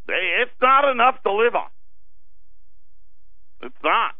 it's 0.07 0.51
not 0.59 0.89
enough 0.89 1.21
to 1.21 1.31
live 1.31 1.53
on. 1.53 1.69
It's 3.61 3.75
not. 3.83 4.15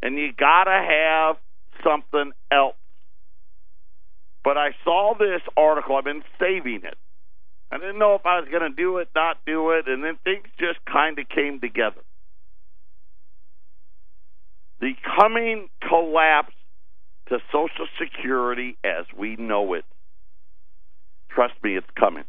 And 0.00 0.16
you 0.16 0.32
got 0.32 0.64
to 0.64 0.70
have 0.70 1.36
something 1.84 2.32
else. 2.50 2.76
But 4.42 4.56
I 4.56 4.70
saw 4.84 5.12
this 5.18 5.42
article. 5.58 5.96
I've 5.96 6.04
been 6.04 6.24
saving 6.40 6.84
it. 6.84 6.96
I 7.70 7.76
didn't 7.76 7.98
know 7.98 8.14
if 8.14 8.24
I 8.24 8.40
was 8.40 8.48
going 8.50 8.62
to 8.62 8.74
do 8.74 8.96
it, 8.96 9.10
not 9.14 9.36
do 9.44 9.72
it, 9.72 9.86
and 9.86 10.02
then 10.02 10.16
things 10.24 10.46
just 10.58 10.78
kind 10.90 11.18
of 11.18 11.28
came 11.28 11.60
together. 11.60 12.00
The 14.80 14.92
coming 15.18 15.68
collapse 15.88 16.54
to 17.28 17.38
Social 17.52 17.86
Security 18.00 18.76
as 18.84 19.04
we 19.16 19.36
know 19.36 19.74
it. 19.74 19.84
Trust 21.30 21.54
me, 21.62 21.76
it's 21.76 21.86
coming. 21.98 22.24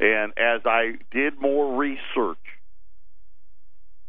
And 0.00 0.32
as 0.36 0.62
I 0.64 0.92
did 1.10 1.40
more 1.40 1.76
research, 1.78 2.38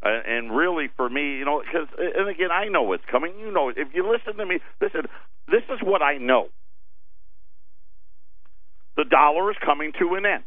uh, 0.04 0.10
and 0.28 0.56
really 0.56 0.90
for 0.96 1.10
me, 1.10 1.38
you 1.38 1.46
know, 1.46 1.62
because, 1.62 1.88
and 1.98 2.30
again, 2.30 2.52
I 2.52 2.68
know 2.68 2.94
it's 2.94 3.04
coming. 3.10 3.34
You 3.40 3.52
know, 3.52 3.70
if 3.70 3.90
you 3.94 4.10
listen 4.10 4.38
to 4.38 4.46
me, 4.46 4.60
listen, 4.82 5.02
this 5.48 5.64
is 5.70 5.80
what 5.82 6.02
I 6.02 6.18
know. 6.18 6.50
The 8.96 9.06
dollar 9.06 9.52
is 9.52 9.58
coming 9.64 9.92
to 10.00 10.16
an 10.16 10.26
end. 10.26 10.44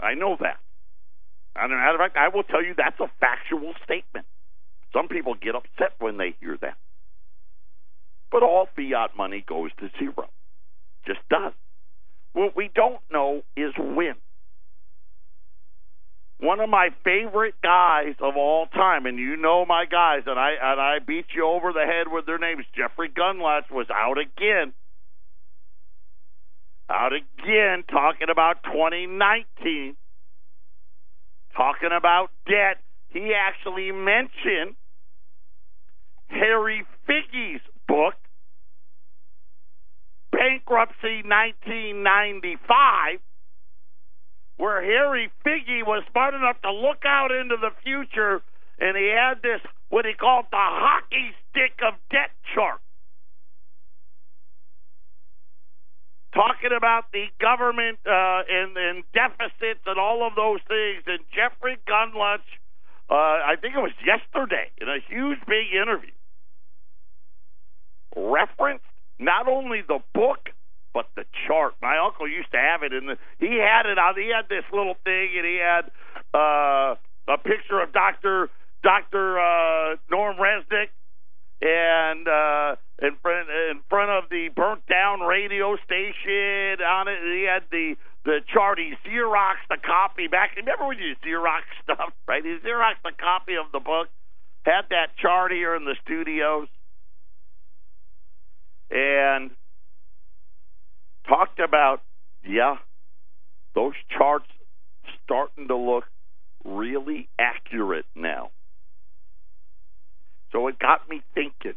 I 0.00 0.14
know 0.14 0.36
that. 0.40 0.58
As 1.54 1.66
a 1.66 1.68
matter 1.68 1.94
of 1.94 2.00
fact, 2.00 2.16
I 2.16 2.28
will 2.34 2.44
tell 2.44 2.62
you 2.64 2.74
that's 2.76 2.98
a 2.98 3.10
factual 3.20 3.74
statement. 3.84 4.26
Some 4.92 5.08
people 5.08 5.34
get 5.34 5.54
upset 5.54 5.94
when 5.98 6.18
they 6.18 6.34
hear 6.40 6.58
that. 6.60 6.76
But 8.30 8.42
all 8.42 8.68
fiat 8.76 9.16
money 9.16 9.44
goes 9.46 9.70
to 9.78 9.90
zero. 9.98 10.28
Just 11.06 11.20
does. 11.28 11.52
What 12.32 12.56
we 12.56 12.70
don't 12.74 13.00
know 13.10 13.42
is 13.56 13.72
when. 13.78 14.14
One 16.38 16.58
of 16.58 16.68
my 16.68 16.88
favorite 17.04 17.54
guys 17.62 18.14
of 18.20 18.36
all 18.36 18.66
time, 18.66 19.06
and 19.06 19.18
you 19.18 19.36
know 19.36 19.64
my 19.64 19.84
guys, 19.84 20.22
and 20.26 20.38
I 20.38 20.54
and 20.60 20.80
I 20.80 20.98
beat 20.98 21.26
you 21.36 21.46
over 21.46 21.72
the 21.72 21.84
head 21.86 22.10
with 22.10 22.26
their 22.26 22.38
names. 22.38 22.64
Jeffrey 22.76 23.08
Gundlach 23.08 23.70
was 23.70 23.86
out 23.94 24.18
again, 24.18 24.72
out 26.90 27.12
again, 27.12 27.84
talking 27.88 28.28
about 28.28 28.64
2019, 28.64 29.94
talking 31.54 31.90
about 31.96 32.30
debt. 32.48 32.78
He 33.10 33.34
actually 33.34 33.92
mentioned 33.92 34.74
Harry 36.32 36.84
Figgie's 37.06 37.60
book, 37.86 38.14
Bankruptcy 40.32 41.22
1995, 41.24 43.20
where 44.56 44.82
Harry 44.82 45.30
Figgie 45.44 45.86
was 45.86 46.02
smart 46.10 46.34
enough 46.34 46.60
to 46.62 46.72
look 46.72 47.04
out 47.04 47.30
into 47.30 47.56
the 47.56 47.70
future 47.84 48.42
and 48.82 48.96
he 48.96 49.14
had 49.14 49.42
this, 49.42 49.60
what 49.90 50.04
he 50.04 50.12
called 50.12 50.46
the 50.50 50.58
hockey 50.58 51.30
stick 51.50 51.78
of 51.86 51.94
debt 52.10 52.30
chart. 52.54 52.80
Talking 56.34 56.72
about 56.74 57.12
the 57.12 57.26
government 57.38 57.98
uh, 58.06 58.42
and, 58.48 58.74
and 58.76 59.04
deficits 59.12 59.84
and 59.86 60.00
all 60.00 60.26
of 60.26 60.34
those 60.34 60.60
things. 60.66 61.04
And 61.06 61.20
Jeffrey 61.30 61.76
Gundlach, 61.86 62.42
uh, 63.10 63.44
I 63.44 63.54
think 63.60 63.76
it 63.76 63.82
was 63.84 63.92
yesterday, 64.02 64.72
in 64.80 64.88
a 64.88 64.98
huge 65.06 65.38
big 65.46 65.70
interview, 65.70 66.10
referenced 68.16 68.84
not 69.18 69.48
only 69.48 69.82
the 69.86 70.00
book 70.14 70.50
but 70.94 71.08
the 71.16 71.24
chart. 71.46 71.74
My 71.80 71.98
uncle 71.98 72.28
used 72.28 72.50
to 72.52 72.58
have 72.58 72.82
it, 72.82 72.92
and 72.92 73.16
he 73.38 73.58
had 73.58 73.86
it 73.86 73.98
on. 73.98 74.14
He 74.16 74.28
had 74.28 74.48
this 74.48 74.64
little 74.72 74.96
thing, 75.04 75.30
and 75.36 75.46
he 75.46 75.56
had 75.56 75.90
uh, 76.34 76.96
a 77.28 77.38
picture 77.38 77.80
of 77.80 77.92
Doctor 77.92 78.50
Doctor 78.82 79.38
uh, 79.38 79.96
Norm 80.10 80.36
Resnick, 80.36 80.92
and 81.62 82.28
uh, 82.28 82.76
in 83.00 83.16
front 83.22 83.48
in 83.70 83.80
front 83.88 84.10
of 84.10 84.28
the 84.30 84.48
burnt 84.54 84.86
down 84.86 85.20
radio 85.20 85.76
station 85.84 86.82
on 86.84 87.08
it. 87.08 87.18
He 87.22 87.48
had 87.48 87.64
the 87.70 87.96
the 88.24 88.40
chart. 88.52 88.78
He 88.78 88.94
Xeroxed 89.08 89.70
a 89.70 89.78
copy 89.78 90.28
back. 90.28 90.56
Remember 90.56 90.86
when 90.86 90.98
you 90.98 91.14
Xerox 91.24 91.62
stuff, 91.82 92.12
right? 92.28 92.44
He 92.44 92.58
Xeroxed 92.58 93.04
a 93.04 93.12
copy 93.12 93.54
of 93.54 93.72
the 93.72 93.80
book. 93.80 94.08
Had 94.64 94.90
that 94.90 95.16
chart 95.16 95.50
here 95.50 95.74
in 95.74 95.84
the 95.84 95.96
studios 96.04 96.68
and 98.92 99.50
talked 101.26 101.58
about, 101.58 102.02
yeah, 102.46 102.76
those 103.74 103.94
charts 104.16 104.46
starting 105.24 105.68
to 105.68 105.76
look 105.76 106.04
really 106.64 107.28
accurate 107.38 108.04
now. 108.14 108.50
So 110.52 110.68
it 110.68 110.78
got 110.78 111.08
me 111.08 111.22
thinking. 111.34 111.74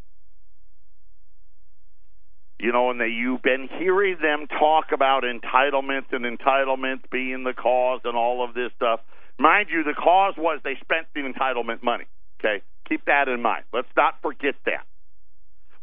You 2.59 2.71
know, 2.71 2.89
and 2.89 2.99
that 3.01 3.09
you've 3.09 3.41
been 3.41 3.67
hearing 3.79 4.17
them 4.21 4.47
talk 4.47 4.85
about 4.93 5.23
entitlements 5.23 6.11
and 6.11 6.25
entitlements 6.25 7.09
being 7.11 7.43
the 7.43 7.53
cause 7.53 8.01
and 8.05 8.15
all 8.15 8.43
of 8.47 8.53
this 8.53 8.71
stuff. 8.75 9.01
Mind 9.37 9.67
you, 9.69 9.83
the 9.83 9.93
cause 9.93 10.35
was 10.37 10.61
they 10.63 10.75
spent 10.81 11.07
the 11.13 11.21
entitlement 11.21 11.83
money. 11.83 12.05
Okay? 12.39 12.63
Keep 12.87 13.05
that 13.05 13.27
in 13.27 13.41
mind. 13.41 13.65
Let's 13.73 13.89
not 13.97 14.15
forget 14.21 14.55
that. 14.65 14.85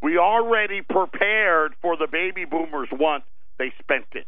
We 0.03 0.19
already 0.19 0.83
prepared 0.83 1.75
for 1.81 1.97
the 1.97 2.09
baby 2.11 2.45
boomers 2.45 2.89
once 2.91 3.25
they 3.59 3.73
spent 3.81 4.07
it. 4.13 4.27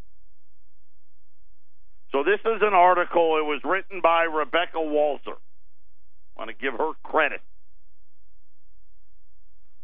So 2.12 2.22
this 2.22 2.38
is 2.44 2.62
an 2.62 2.74
article. 2.74 3.38
It 3.38 3.44
was 3.44 3.60
written 3.64 4.00
by 4.00 4.22
Rebecca 4.22 4.78
Walser. 4.78 5.34
I 5.34 6.38
want 6.38 6.50
to 6.50 6.54
give 6.54 6.74
her 6.74 6.92
credit. 7.02 7.40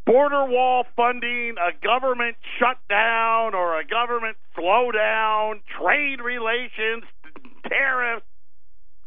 Border 0.07 0.47
wall 0.47 0.85
funding, 0.97 1.57
a 1.59 1.73
government 1.85 2.37
shutdown 2.59 3.55
or 3.55 3.79
a 3.79 3.85
government 3.85 4.37
slowdown, 4.57 5.61
trade 5.79 6.21
relations, 6.21 7.03
tariffs, 7.69 8.27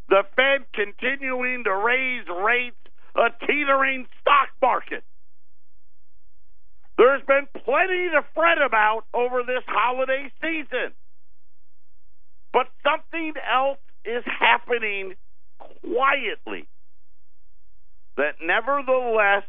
the 0.09 0.23
Fed 0.35 0.65
continuing 0.73 1.63
to 1.63 1.75
raise 1.75 2.27
rates, 2.27 2.75
a 3.15 3.29
teetering 3.47 4.05
stock 4.21 4.49
market. 4.61 5.03
There's 6.97 7.21
been 7.27 7.47
plenty 7.63 8.09
to 8.11 8.21
fret 8.33 8.61
about 8.61 9.03
over 9.13 9.41
this 9.43 9.63
holiday 9.67 10.31
season. 10.41 10.93
But 12.51 12.67
something 12.83 13.33
else 13.51 13.79
is 14.05 14.23
happening 14.25 15.15
quietly 15.57 16.67
that 18.17 18.35
nevertheless 18.41 19.43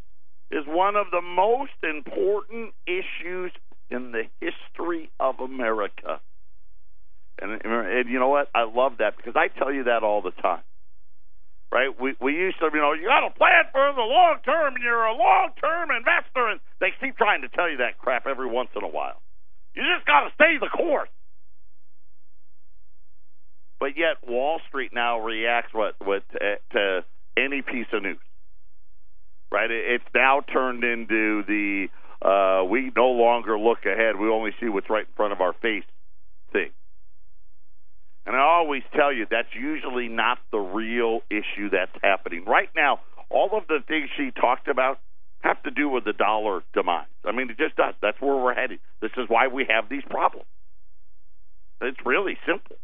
is 0.51 0.65
one 0.67 0.97
of 0.97 1.07
the 1.11 1.21
most 1.21 1.73
important 1.83 2.73
issues 2.87 3.53
in 3.91 4.13
the 4.13 4.23
history 4.41 5.11
of 5.21 5.41
America. 5.41 6.21
And, 7.43 7.61
and 7.63 8.09
you 8.09 8.19
know 8.19 8.29
what? 8.29 8.49
I 8.55 8.65
love 8.65 8.99
that 8.99 9.17
because 9.17 9.35
I 9.37 9.49
tell 9.49 9.73
you 9.73 9.85
that 9.85 10.03
all 10.03 10.23
the 10.23 10.31
time 10.31 10.63
right? 11.75 11.91
We 12.01 12.15
we 12.21 12.33
used 12.33 12.59
to, 12.61 12.71
you 12.73 12.81
know, 12.81 12.93
you 12.93 13.11
got 13.11 13.27
to 13.27 13.35
plan 13.35 13.67
for 13.73 13.93
the 13.93 14.07
long 14.07 14.39
term, 14.45 14.77
and 14.77 14.83
you're 14.83 15.05
a 15.05 15.13
long 15.13 15.51
term 15.61 15.91
investor, 15.91 16.49
and 16.49 16.61
they 16.81 16.95
keep 17.01 17.19
trying 17.19 17.43
to 17.43 17.49
tell 17.49 17.69
you 17.69 17.79
that 17.79 17.99
crap 17.99 18.27
every 18.27 18.49
once 18.49 18.71
in 18.77 18.85
a 18.85 18.89
while. 18.89 19.21
You 19.75 19.83
just 19.83 20.07
got 20.07 20.21
to 20.21 20.31
stay 20.35 20.57
the 20.61 20.69
course. 20.69 21.11
But 23.81 23.99
yet, 23.99 24.23
Wall 24.27 24.61
Street 24.69 24.93
now 24.95 25.19
reacts 25.19 25.75
what 25.75 25.97
what 25.99 26.23
to, 26.31 26.57
to 26.73 27.05
any 27.37 27.61
piece 27.61 27.91
of 27.93 28.05
news, 28.05 28.23
right? 29.51 29.71
It's 29.71 30.05
now 30.15 30.43
turned 30.53 30.85
into 30.85 31.43
the 31.43 31.89
uh, 32.23 32.65
we 32.65 32.93
no 32.97 33.09
longer 33.09 33.59
look 33.59 33.85
ahead; 33.85 34.15
we 34.17 34.29
only 34.29 34.53
see 34.61 34.69
what's 34.69 34.89
right 34.89 35.07
in 35.07 35.15
front 35.17 35.33
of 35.33 35.41
our 35.41 35.53
face 35.55 35.85
thing. 36.53 36.71
And 38.27 38.35
I 38.35 38.41
always 38.41 38.83
tell 38.95 39.13
you 39.13 39.27
that's 39.31 39.55
usually 39.55 40.09
not 40.09 40.39
the 40.51 40.59
real 40.59 41.21
issue 41.31 41.71
that's 41.71 41.93
happening. 42.03 42.45
Right 42.47 42.71
now, 42.75 43.01
all 43.31 43.51
of 43.53 43.67
the 43.69 43.81
things 43.87 44.09
she 44.17 44.31
talked 44.31 44.69
about 44.69 44.99
have 45.41 45.63
to 45.65 45.71
do 45.71 45.89
with 45.91 46.05
the 46.05 46.15
dollar 46.15 46.63
demise. 46.73 47.07
I 47.25 47.33
mean, 47.33 47.51
it 47.51 47.59
just 47.59 47.77
does. 47.77 47.95
That's 48.01 48.19
where 48.21 48.37
we're 48.37 48.55
heading. 48.55 48.79
This 49.03 49.11
is 49.19 49.29
why 49.29 49.49
we 49.49 49.67
have 49.69 49.91
these 49.91 50.05
problems. 50.09 50.47
It's 51.83 51.99
really 52.07 52.39
simple. 52.47 52.77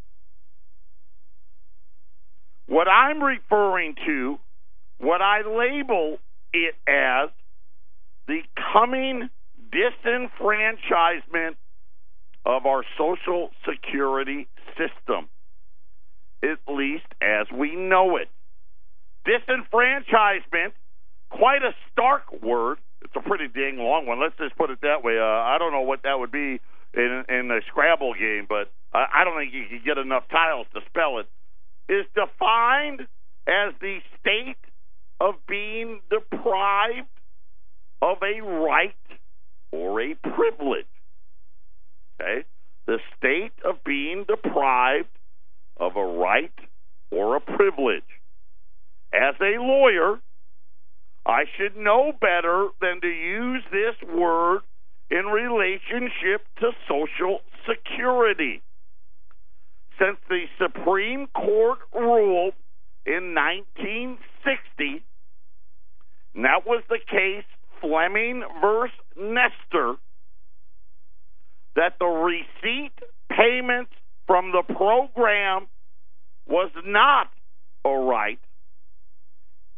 What 2.66 2.86
I'm 2.86 3.22
referring 3.22 3.94
to, 4.06 4.38
what 4.98 5.22
I 5.22 5.40
label 5.40 6.18
it 6.52 6.74
as 6.86 7.30
the 8.28 8.40
coming 8.72 9.30
disenfranchisement 9.72 11.56
of 12.44 12.66
our 12.66 12.84
Social 12.98 13.50
Security 13.68 14.48
system, 14.80 15.28
at 16.42 16.58
least 16.72 17.06
as 17.20 17.46
we 17.52 17.76
know 17.76 18.16
it. 18.16 18.28
Disenfranchisement, 19.26 20.72
quite 21.28 21.62
a 21.62 21.74
stark 21.92 22.42
word. 22.42 22.78
It's 23.02 23.14
a 23.16 23.20
pretty 23.20 23.48
dang 23.48 23.78
long 23.78 24.06
one. 24.06 24.20
Let's 24.20 24.36
just 24.38 24.56
put 24.56 24.70
it 24.70 24.80
that 24.82 25.04
way. 25.04 25.18
Uh, 25.18 25.24
I 25.24 25.56
don't 25.58 25.72
know 25.72 25.82
what 25.82 26.02
that 26.04 26.18
would 26.18 26.32
be 26.32 26.60
in, 26.94 27.24
in 27.28 27.50
a 27.50 27.60
Scrabble 27.68 28.14
game, 28.14 28.46
but 28.48 28.72
I, 28.92 29.24
don't 29.24 29.38
think 29.38 29.54
you 29.54 29.66
can 29.68 29.82
get 29.84 29.98
enough 29.98 30.24
tiles 30.30 30.66
to 30.74 30.80
spell 30.88 31.18
it. 31.18 31.28
Is 31.88 32.06
defined 32.14 33.02
as 33.46 33.74
the 33.80 33.98
state 34.20 34.56
of 35.20 35.34
being 35.46 36.00
deprived 36.10 37.08
of 38.02 38.18
a 38.22 38.40
right 38.40 38.94
or 39.72 40.00
a 40.00 40.14
privilege. 40.14 40.86
Okay? 42.20 42.44
The 42.90 42.98
state 43.16 43.52
of 43.64 43.84
being 43.84 44.24
deprived 44.26 45.16
of 45.76 45.94
a 45.94 46.04
right 46.04 46.50
or 47.12 47.36
a 47.36 47.40
privilege. 47.40 48.02
As 49.14 49.36
a 49.40 49.62
lawyer, 49.62 50.18
I 51.24 51.44
should 51.56 51.76
know 51.76 52.10
better 52.20 52.66
than 52.80 53.00
to 53.00 53.06
use 53.06 53.62
this 53.70 53.94
word 54.12 54.62
in 55.08 55.26
relationship 55.26 56.44
to 56.58 56.72
Social 56.88 57.42
Security. 57.64 58.60
Since 59.96 60.18
the 60.28 60.46
Supreme 60.58 61.28
Court 61.28 61.78
ruled 61.94 62.54
in 63.06 63.36
1960, 63.36 65.04
and 66.34 66.44
that 66.44 66.66
was 66.66 66.82
the 66.88 66.98
case 67.08 67.44
Fleming 67.80 68.42
versus 68.60 68.98
Nestor, 69.16 69.94
that 71.76 71.94
the 71.98 72.06
receipt 72.06 72.92
payments 73.30 73.92
from 74.26 74.52
the 74.52 74.62
program 74.74 75.66
was 76.46 76.70
not 76.84 77.28
a 77.84 77.90
right, 77.90 78.40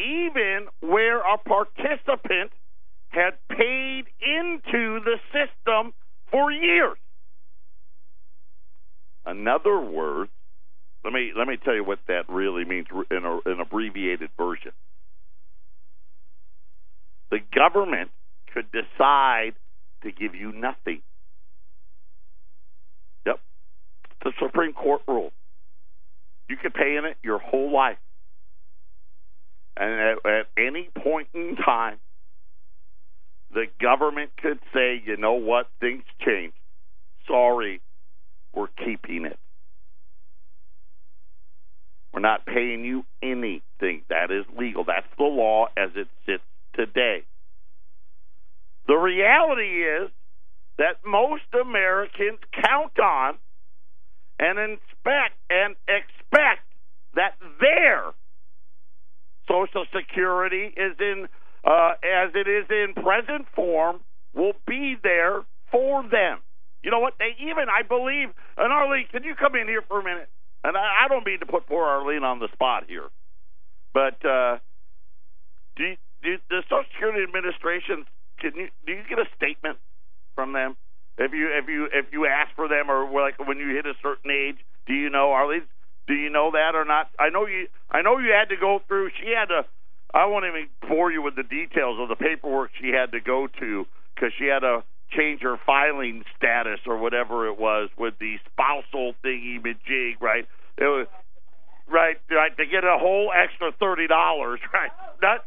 even 0.00 0.66
where 0.80 1.20
a 1.20 1.38
participant 1.38 2.50
had 3.08 3.34
paid 3.48 4.04
into 4.20 5.00
the 5.04 5.16
system 5.32 5.92
for 6.30 6.50
years. 6.50 6.96
In 9.26 9.46
other 9.46 9.78
words, 9.78 10.30
let 11.04 11.12
me 11.12 11.32
let 11.36 11.46
me 11.46 11.56
tell 11.62 11.74
you 11.74 11.84
what 11.84 11.98
that 12.08 12.28
really 12.28 12.64
means 12.64 12.86
in 13.10 13.24
a, 13.24 13.38
an 13.50 13.60
abbreviated 13.60 14.30
version. 14.36 14.72
The 17.30 17.38
government 17.54 18.10
could 18.52 18.66
decide 18.72 19.54
to 20.02 20.12
give 20.12 20.34
you 20.34 20.52
nothing. 20.52 21.02
The 24.24 24.32
Supreme 24.40 24.72
Court 24.72 25.02
rule. 25.06 25.32
You 26.48 26.56
could 26.56 26.74
pay 26.74 26.96
in 26.96 27.04
it 27.04 27.16
your 27.22 27.38
whole 27.38 27.72
life, 27.72 27.98
and 29.76 29.92
at, 29.92 30.30
at 30.30 30.46
any 30.58 30.88
point 31.02 31.28
in 31.34 31.56
time, 31.56 31.98
the 33.52 33.66
government 33.80 34.30
could 34.40 34.58
say, 34.74 35.02
you 35.04 35.16
know 35.16 35.34
what, 35.34 35.68
things 35.80 36.04
changed. 36.20 36.56
Sorry, 37.26 37.80
we're 38.54 38.68
keeping 38.84 39.24
it. 39.24 39.38
We're 42.12 42.20
not 42.20 42.44
paying 42.44 42.84
you 42.84 43.04
anything. 43.22 44.02
That 44.10 44.30
is 44.30 44.44
legal. 44.58 44.84
That's 44.84 45.06
the 45.16 45.24
law 45.24 45.68
as 45.76 45.90
it 45.96 46.08
sits 46.26 46.42
today. 46.74 47.24
The 48.86 48.96
reality 48.96 49.84
is 49.84 50.10
that 50.78 50.96
most 51.06 51.44
Americans 51.58 52.38
count 52.52 52.98
on 52.98 53.38
and 54.42 54.58
inspect 54.58 55.38
and 55.48 55.76
expect 55.86 56.66
that 57.14 57.38
their 57.60 58.10
Social 59.46 59.86
Security 59.94 60.74
is 60.74 60.98
in 60.98 61.28
uh, 61.64 61.94
as 62.02 62.34
it 62.34 62.48
is 62.50 62.66
in 62.70 62.92
present 62.94 63.46
form, 63.54 64.00
will 64.34 64.54
be 64.66 64.96
there 65.00 65.42
for 65.70 66.02
them. 66.02 66.40
You 66.82 66.90
know 66.90 66.98
what? 66.98 67.14
They 67.20 67.36
even, 67.38 67.66
I 67.70 67.86
believe, 67.86 68.34
and 68.58 68.72
Arlene, 68.72 69.06
can 69.12 69.22
you 69.22 69.36
come 69.36 69.54
in 69.54 69.68
here 69.68 69.82
for 69.86 70.00
a 70.00 70.02
minute? 70.02 70.28
And 70.64 70.76
I, 70.76 71.04
I 71.04 71.08
don't 71.08 71.24
mean 71.24 71.38
to 71.38 71.46
put 71.46 71.68
poor 71.68 71.84
Arlene 71.84 72.24
on 72.24 72.40
the 72.40 72.48
spot 72.52 72.84
here, 72.88 73.08
but 73.94 74.18
uh, 74.26 74.58
do, 75.76 75.94
do 76.24 76.36
the 76.50 76.62
Social 76.66 76.84
Security 76.92 77.22
Administration 77.22 78.06
can 78.40 78.56
you 78.56 78.68
do 78.84 78.92
you 78.92 79.02
get 79.08 79.18
a 79.18 79.28
statement 79.36 79.78
from 80.34 80.52
them? 80.52 80.76
If 81.18 81.32
you 81.32 81.48
if 81.52 81.68
you 81.68 81.88
if 81.92 82.06
you 82.12 82.26
ask 82.26 82.54
for 82.56 82.68
them 82.68 82.90
or 82.90 83.04
like 83.20 83.38
when 83.46 83.58
you 83.58 83.74
hit 83.74 83.86
a 83.86 83.94
certain 84.02 84.30
age, 84.30 84.56
do 84.86 84.94
you 84.94 85.10
know 85.10 85.32
Arlene? 85.32 85.66
Do 86.08 86.14
you 86.14 86.30
know 86.30 86.50
that 86.52 86.74
or 86.74 86.84
not? 86.84 87.08
I 87.18 87.28
know 87.28 87.46
you. 87.46 87.66
I 87.90 88.02
know 88.02 88.18
you 88.18 88.32
had 88.32 88.48
to 88.48 88.56
go 88.60 88.80
through. 88.88 89.10
She 89.20 89.30
had 89.30 89.46
to 89.46 89.64
I 90.14 90.26
won't 90.26 90.44
even 90.44 90.68
bore 90.88 91.10
you 91.10 91.22
with 91.22 91.36
the 91.36 91.42
details 91.42 91.98
of 92.00 92.08
the 92.08 92.16
paperwork 92.16 92.70
she 92.80 92.88
had 92.88 93.12
to 93.12 93.20
go 93.20 93.48
to 93.60 93.86
because 94.14 94.32
she 94.38 94.46
had 94.46 94.60
to 94.60 94.84
change 95.10 95.40
her 95.42 95.56
filing 95.64 96.24
status 96.36 96.80
or 96.86 96.98
whatever 96.98 97.46
it 97.48 97.58
was 97.58 97.90
with 97.98 98.14
the 98.20 98.36
spousal 98.50 99.14
thingy 99.24 99.60
majig, 99.60 100.20
right? 100.20 100.46
It 100.78 100.84
was 100.84 101.06
right, 101.88 102.16
right 102.30 102.56
to 102.56 102.66
get 102.66 102.84
a 102.84 102.98
whole 102.98 103.32
extra 103.32 103.72
thirty 103.78 104.06
dollars, 104.06 104.60
right? 104.74 104.90
That 105.20 105.44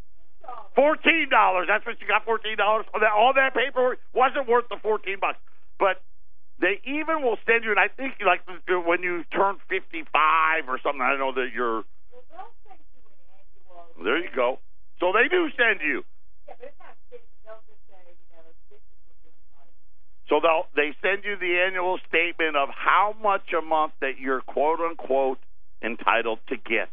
fourteen 0.75 1.27
dollars. 1.29 1.67
That's 1.67 1.85
what 1.85 1.95
she 1.99 2.05
got. 2.05 2.25
Fourteen 2.25 2.57
dollars. 2.57 2.85
All 2.93 3.33
that, 3.33 3.53
paperwork 3.53 3.99
wasn't 4.13 4.47
worth 4.47 4.65
the 4.69 4.77
fourteen 4.81 5.17
bucks, 5.19 5.39
but 5.79 6.01
they 6.59 6.79
even 6.85 7.21
will 7.23 7.37
send 7.45 7.63
you. 7.63 7.71
And 7.71 7.79
I 7.79 7.87
think 7.87 8.15
like 8.25 8.41
when 8.67 9.03
you 9.03 9.23
turn 9.31 9.57
fifty-five 9.69 10.67
or 10.67 10.79
something, 10.83 11.01
I 11.01 11.17
know 11.17 11.33
that 11.33 11.49
you're 11.53 11.83
there 14.03 14.17
you 14.17 14.29
go. 14.35 14.59
So 14.99 15.11
they 15.13 15.27
do 15.29 15.47
send 15.55 15.79
you. 15.81 16.03
Yeah, 16.47 16.53
big, 16.59 16.71
they'll 17.43 17.63
just 17.67 17.79
say, 17.87 17.95
you 18.11 18.35
know, 18.35 18.43
so 20.27 20.39
they'll 20.41 20.67
they 20.75 20.95
send 21.01 21.23
you 21.23 21.37
the 21.37 21.63
annual 21.65 21.99
statement 22.07 22.55
of 22.55 22.69
how 22.69 23.15
much 23.21 23.53
a 23.57 23.61
month 23.61 23.93
that 24.01 24.19
you're 24.19 24.41
quote 24.41 24.79
unquote 24.79 25.39
entitled 25.81 26.39
to 26.49 26.57
get. 26.57 26.89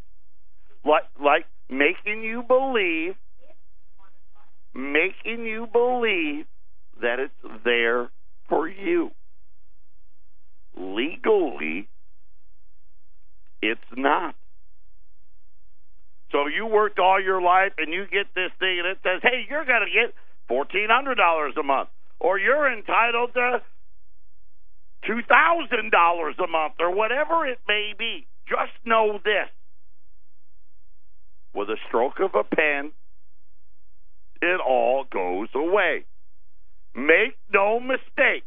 Like 0.85 1.05
like 1.21 1.47
making 1.69 2.23
you 2.23 2.43
believe 2.43 3.15
making 4.74 5.44
you 5.44 5.66
believe 5.72 6.46
that 7.00 7.18
it's 7.18 7.62
there 7.64 8.11
for 8.48 8.68
you. 8.68 9.11
Legally 10.76 11.88
it's 13.62 13.80
not. 13.96 14.35
So 16.32 16.46
you 16.48 16.66
worked 16.66 16.98
all 16.98 17.22
your 17.22 17.40
life 17.40 17.72
and 17.78 17.92
you 17.92 18.04
get 18.11 18.26
this 18.35 18.50
thing 18.58 18.80
and 18.82 18.88
it 18.88 18.98
says, 19.02 19.20
hey, 19.22 19.46
you're 19.48 19.64
going 19.64 19.87
to 19.87 19.92
get 19.92 20.14
$1,400 20.50 21.56
a 21.58 21.62
month, 21.62 21.88
or 22.18 22.38
you're 22.38 22.70
entitled 22.72 23.32
to 23.35 23.62
$2,000 25.08 26.44
a 26.44 26.46
month, 26.48 26.74
or 26.80 26.94
whatever 26.94 27.46
it 27.46 27.58
may 27.68 27.92
be. 27.96 28.26
Just 28.48 28.72
know 28.85 29.20
this. 29.24 29.48
With 31.54 31.68
a 31.68 31.76
stroke 31.87 32.18
of 32.20 32.35
a 32.35 32.44
pen, 32.44 32.92
it 34.42 34.61
all 34.61 35.05
goes 35.11 35.48
away. 35.55 36.05
Make 36.94 37.38
no 37.52 37.81
mistake. 37.81 38.44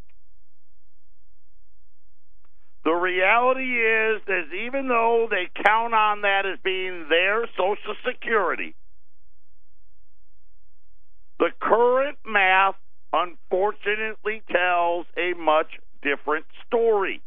The 2.83 2.91
reality 2.91 3.63
is, 3.63 4.21
is 4.27 4.53
even 4.67 4.87
though 4.87 5.27
they 5.27 5.49
count 5.63 5.95
on 5.95 6.21
that 6.21 6.45
as 6.45 6.59
being 6.63 7.07
their 7.09 7.47
Social 7.57 7.95
Security, 8.05 8.75
the 11.39 11.49
current 11.59 12.19
math 12.23 12.75
unfortunately 13.11 14.43
tells 14.51 15.07
a 15.17 15.33
much 15.35 15.67
different 16.03 16.45
story. 16.67 17.23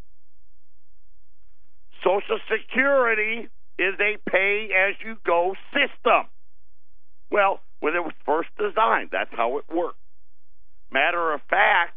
Social 2.04 2.38
Security 2.48 3.48
is 3.78 3.94
a 3.98 4.16
pay 4.30 4.68
as 4.72 4.94
you 5.04 5.16
go 5.26 5.54
system. 5.72 6.28
Well, 7.30 7.60
when 7.80 7.94
it 7.94 8.02
was 8.02 8.12
first 8.26 8.48
designed, 8.58 9.10
that's 9.12 9.30
how 9.32 9.58
it 9.58 9.64
worked. 9.72 9.98
Matter 10.90 11.32
of 11.32 11.40
fact, 11.48 11.94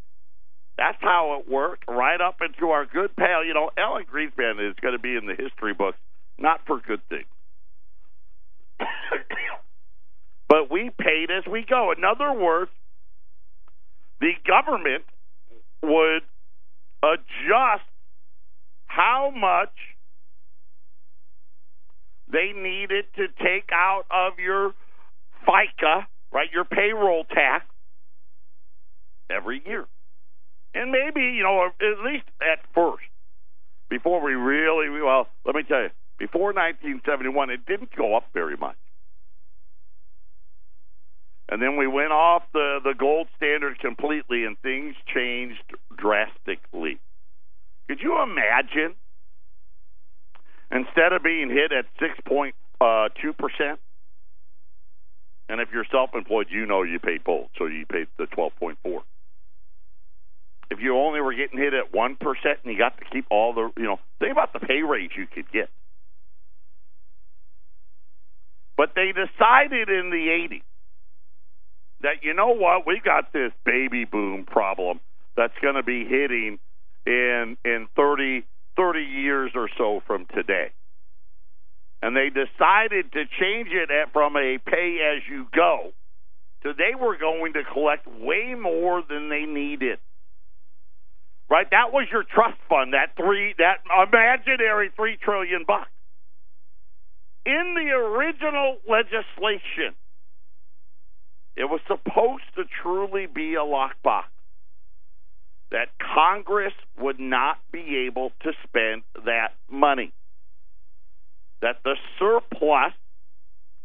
that's 0.78 0.98
how 1.02 1.40
it 1.40 1.50
worked, 1.50 1.86
right 1.88 2.20
up 2.20 2.38
into 2.42 2.72
our 2.72 2.86
good 2.86 3.16
pal. 3.16 3.44
You 3.46 3.54
know, 3.54 3.72
Alan 3.78 4.06
Greenspan 4.06 4.70
is 4.70 4.76
going 4.82 4.94
to 4.94 5.00
be 5.00 5.16
in 5.16 5.26
the 5.26 5.36
history 5.36 5.74
books, 5.74 5.98
not 6.38 6.62
for 6.66 6.80
good 6.80 7.02
things. 7.10 7.26
but 10.50 10.72
we 10.72 10.90
paid 11.00 11.30
as 11.32 11.46
we 11.50 11.66
go. 11.68 11.94
In 11.96 12.04
other 12.04 12.34
words, 12.34 12.72
the 14.20 14.32
government 14.48 15.04
would 15.84 16.24
adjust 17.04 17.86
how 18.86 19.32
much 19.36 19.74
they 22.32 22.54
needed 22.56 23.06
to 23.16 23.28
take 23.44 23.70
out 23.74 24.04
of 24.10 24.40
your 24.40 24.74
FICA, 25.48 26.06
right, 26.32 26.50
your 26.52 26.66
payroll 26.66 27.24
tax, 27.26 27.66
every 29.32 29.62
year. 29.66 29.86
And 30.74 30.92
maybe 30.92 31.22
you 31.22 31.44
know 31.44 31.66
at 31.66 32.06
least 32.06 32.26
at 32.42 32.60
first 32.74 33.04
before 33.90 34.24
we 34.24 34.34
really 34.34 34.90
well 35.02 35.28
let 35.46 35.56
me 35.56 35.64
tell 35.64 35.82
you 35.82 35.90
before 36.18 36.54
1971 36.54 37.50
it 37.50 37.66
didn't 37.66 37.96
go 37.96 38.16
up 38.16 38.26
very 38.34 38.56
much. 38.56 38.78
And 41.50 41.62
then 41.62 41.76
we 41.76 41.88
went 41.88 42.12
off 42.12 42.44
the 42.54 42.80
the 42.84 42.94
gold 42.98 43.28
standard 43.36 43.80
completely 43.80 44.46
and 44.46 44.58
things 44.60 44.96
changed 45.14 45.64
drastically. 45.98 47.00
Could 47.90 48.00
you 48.02 48.22
imagine? 48.24 48.96
Instead 50.72 51.12
of 51.12 51.22
being 51.22 51.50
hit 51.50 51.74
at 51.74 51.86
uh, 52.80 53.10
two 53.22 53.34
percent. 53.34 53.80
And 55.52 55.60
if 55.60 55.68
you're 55.74 55.86
self-employed, 55.92 56.48
you 56.50 56.66
know 56.66 56.84
you 56.84 56.98
paid 56.98 57.26
both, 57.26 57.48
so 57.58 57.66
you 57.66 57.86
paid 57.86 58.08
the 58.18 58.26
twelve 58.26 58.54
point 58.58 58.78
four. 58.84 59.04
If 60.70 60.80
you 60.80 60.96
only 60.96 61.20
were 61.20 61.34
getting 61.34 61.60
hit 61.60 61.74
at 61.74 61.94
one 61.94 62.16
percent 62.16 62.60
and 62.64 62.72
you 62.72 62.80
got 62.80 62.98
to 63.00 63.04
keep 63.12 63.26
all 63.30 63.54
the, 63.54 63.70
you 63.76 63.84
know, 63.84 64.00
think 64.20 64.32
about 64.32 64.54
the 64.54 64.60
pay 64.60 64.82
raise 64.82 65.10
you 65.18 65.28
could 65.28 65.52
get. 65.52 65.70
But 68.78 68.94
they 68.96 69.12
decided 69.12 69.90
in 69.90 70.10
the 70.10 70.48
'80s 70.56 70.62
that 72.00 72.24
you 72.24 72.34
know 72.34 72.56
what, 72.56 72.88
we 72.88 73.02
got 73.04 73.34
this 73.34 73.52
baby 73.66 74.06
boom 74.06 74.46
problem 74.46 75.02
that's 75.36 75.54
going 75.62 75.76
to 75.76 75.84
be 75.84 76.06
hitting 76.06 76.60
in 77.06 77.58
in 77.66 77.90
30, 77.98 78.44
30 78.78 79.00
years 79.02 79.52
or 79.54 79.70
so 79.78 80.02
from 80.08 80.28
today. 80.34 80.72
And 82.02 82.16
they 82.16 82.30
decided 82.30 83.12
to 83.12 83.24
change 83.40 83.70
it 83.70 83.92
at, 83.92 84.12
from 84.12 84.36
a 84.36 84.58
pay 84.58 84.98
as 85.16 85.22
you 85.30 85.46
go 85.54 85.94
to 86.64 86.74
they 86.74 86.96
were 87.00 87.18
going 87.18 87.54
to 87.54 87.64
collect 87.64 88.08
way 88.08 88.56
more 88.60 89.02
than 89.08 89.30
they 89.30 89.46
needed. 89.46 90.00
Right? 91.50 91.68
That 91.70 91.92
was 91.92 92.08
your 92.12 92.24
trust 92.24 92.58
fund, 92.70 92.94
that 92.94 93.16
three 93.18 93.54
that 93.58 93.84
imaginary 94.08 94.90
3 94.96 95.18
trillion 95.22 95.66
bucks. 95.68 95.90
In 97.46 97.76
the 97.76 97.92
original 97.92 98.78
legislation, 98.88 99.96
it 101.58 101.66
was 101.66 101.82
supposed 101.88 102.44
to 102.56 102.64
truly 102.82 103.26
be 103.26 103.56
a 103.56 103.66
lockbox 103.66 104.26
that 105.72 105.88
Congress 106.16 106.74
would 107.00 107.20
not 107.20 107.58
be 107.72 108.06
able 108.08 108.32
to 108.44 108.52
spend 108.64 109.02
that 109.26 109.54
money. 109.70 110.14
That 111.62 111.78
the 111.84 111.96
surplus 112.18 112.94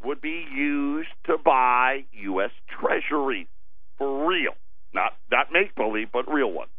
would 0.04 0.20
be 0.20 0.46
used 0.54 1.10
to 1.26 1.36
buy 1.38 2.04
U.S. 2.12 2.50
Treasuries 2.68 3.48
for 3.98 4.28
real, 4.28 4.52
not 4.94 5.14
not 5.30 5.52
make 5.52 5.74
believe, 5.74 6.08
but 6.12 6.30
real 6.32 6.50
ones. 6.50 6.70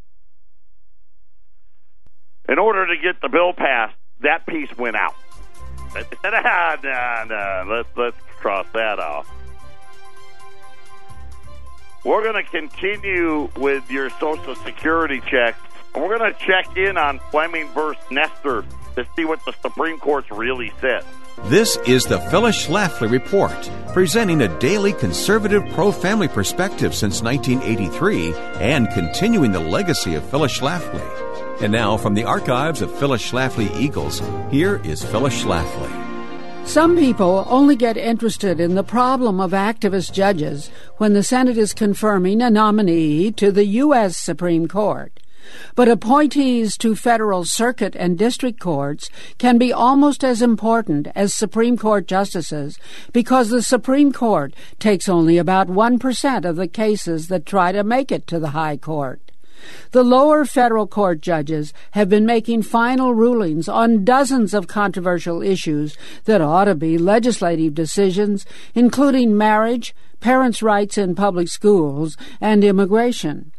In 2.50 2.60
order 2.60 2.88
to 2.88 3.02
get 3.02 3.22
the 3.22 3.30
bill 3.30 3.54
passed, 3.54 3.96
that 4.22 4.46
piece 4.48 4.76
went 4.78 4.96
out. 4.96 5.16
nah, 6.24 6.78
nah, 7.26 7.64
let's 7.68 7.90
let's 7.96 8.18
cross 8.40 8.66
that 8.74 9.00
off. 9.00 9.30
We're 12.06 12.24
going 12.24 12.42
to 12.42 12.50
continue 12.50 13.50
with 13.58 13.90
your 13.92 14.10
Social 14.12 14.56
Security 14.56 15.20
check. 15.98 16.10
We're 16.10 16.18
going 16.18 16.34
to 16.34 16.40
check 16.40 16.78
in 16.78 16.98
on 16.98 17.20
Fleming 17.32 17.68
versus 17.74 18.02
Nestor 18.12 18.64
to 18.96 19.06
see 19.16 19.26
what 19.26 19.40
the 19.46 19.54
Supreme 19.62 20.00
Court's 20.00 20.30
really 20.32 20.72
said. 20.82 21.04
This 21.46 21.78
is 21.86 22.06
the 22.06 22.20
Phyllis 22.20 22.66
Schlafly 22.66 23.12
Report, 23.12 23.70
presenting 23.94 24.42
a 24.42 24.60
daily 24.60 24.92
conservative 24.94 25.64
pro 25.74 25.92
family 25.92 26.28
perspective 26.28 26.96
since 26.96 27.22
1983 27.22 28.34
and 28.60 28.90
continuing 28.90 29.52
the 29.52 29.60
legacy 29.60 30.16
of 30.16 30.28
Phyllis 30.30 30.58
Schlafly. 30.60 31.62
And 31.62 31.72
now, 31.72 31.96
from 31.98 32.16
the 32.16 32.24
archives 32.24 32.82
of 32.82 32.92
Phyllis 32.98 33.32
Schlafly 33.32 33.74
Eagles, 33.80 34.22
here 34.50 34.82
is 34.84 35.04
Phyllis 35.04 35.44
Schlafly. 35.44 36.06
Some 36.68 36.98
people 36.98 37.46
only 37.48 37.76
get 37.76 37.98
interested 37.98 38.60
in 38.60 38.76
the 38.76 38.84
problem 38.84 39.40
of 39.40 39.52
activist 39.52 40.12
judges 40.12 40.70
when 40.98 41.14
the 41.14 41.24
Senate 41.24 41.58
is 41.58 41.74
confirming 41.74 42.42
a 42.42 42.50
nominee 42.50 43.32
to 43.34 43.52
the 43.52 43.66
U.S. 43.66 44.18
Supreme 44.18 44.68
Court. 44.68 45.18
But 45.76 45.88
appointees 45.88 46.78
to 46.78 46.96
federal 46.96 47.46
circuit 47.46 47.96
and 47.96 48.18
district 48.18 48.60
courts 48.60 49.10
can 49.38 49.58
be 49.58 49.72
almost 49.72 50.24
as 50.24 50.42
important 50.42 51.08
as 51.16 51.34
Supreme 51.34 51.78
Court 51.78 52.08
justices 52.08 52.80
because 53.14 53.50
the 53.50 53.62
Supreme 53.62 54.12
Court 54.12 54.54
takes 54.80 55.08
only 55.08 55.38
about 55.38 55.68
1% 55.68 56.46
of 56.46 56.56
the 56.56 56.68
cases 56.68 57.28
that 57.28 57.46
try 57.46 57.72
to 57.72 57.84
make 57.84 58.12
it 58.12 58.28
to 58.28 58.40
the 58.40 58.50
High 58.50 58.78
Court. 58.78 59.22
The 59.92 60.04
lower 60.04 60.46
federal 60.46 60.88
court 60.88 61.22
judges 61.22 61.74
have 61.92 62.10
been 62.10 62.26
making 62.26 62.62
final 62.62 63.14
rulings 63.14 63.68
on 63.68 64.06
dozens 64.06 64.54
of 64.54 64.68
controversial 64.68 65.42
issues 65.42 65.98
that 66.26 66.42
ought 66.42 66.66
to 66.66 66.76
be 66.76 66.98
legislative 66.98 67.74
decisions, 67.74 68.46
including 68.76 69.36
marriage, 69.36 69.96
parents' 70.20 70.62
rights 70.62 70.98
in 70.98 71.16
public 71.16 71.48
schools, 71.48 72.18
and 72.40 72.64
immigration. 72.64 73.52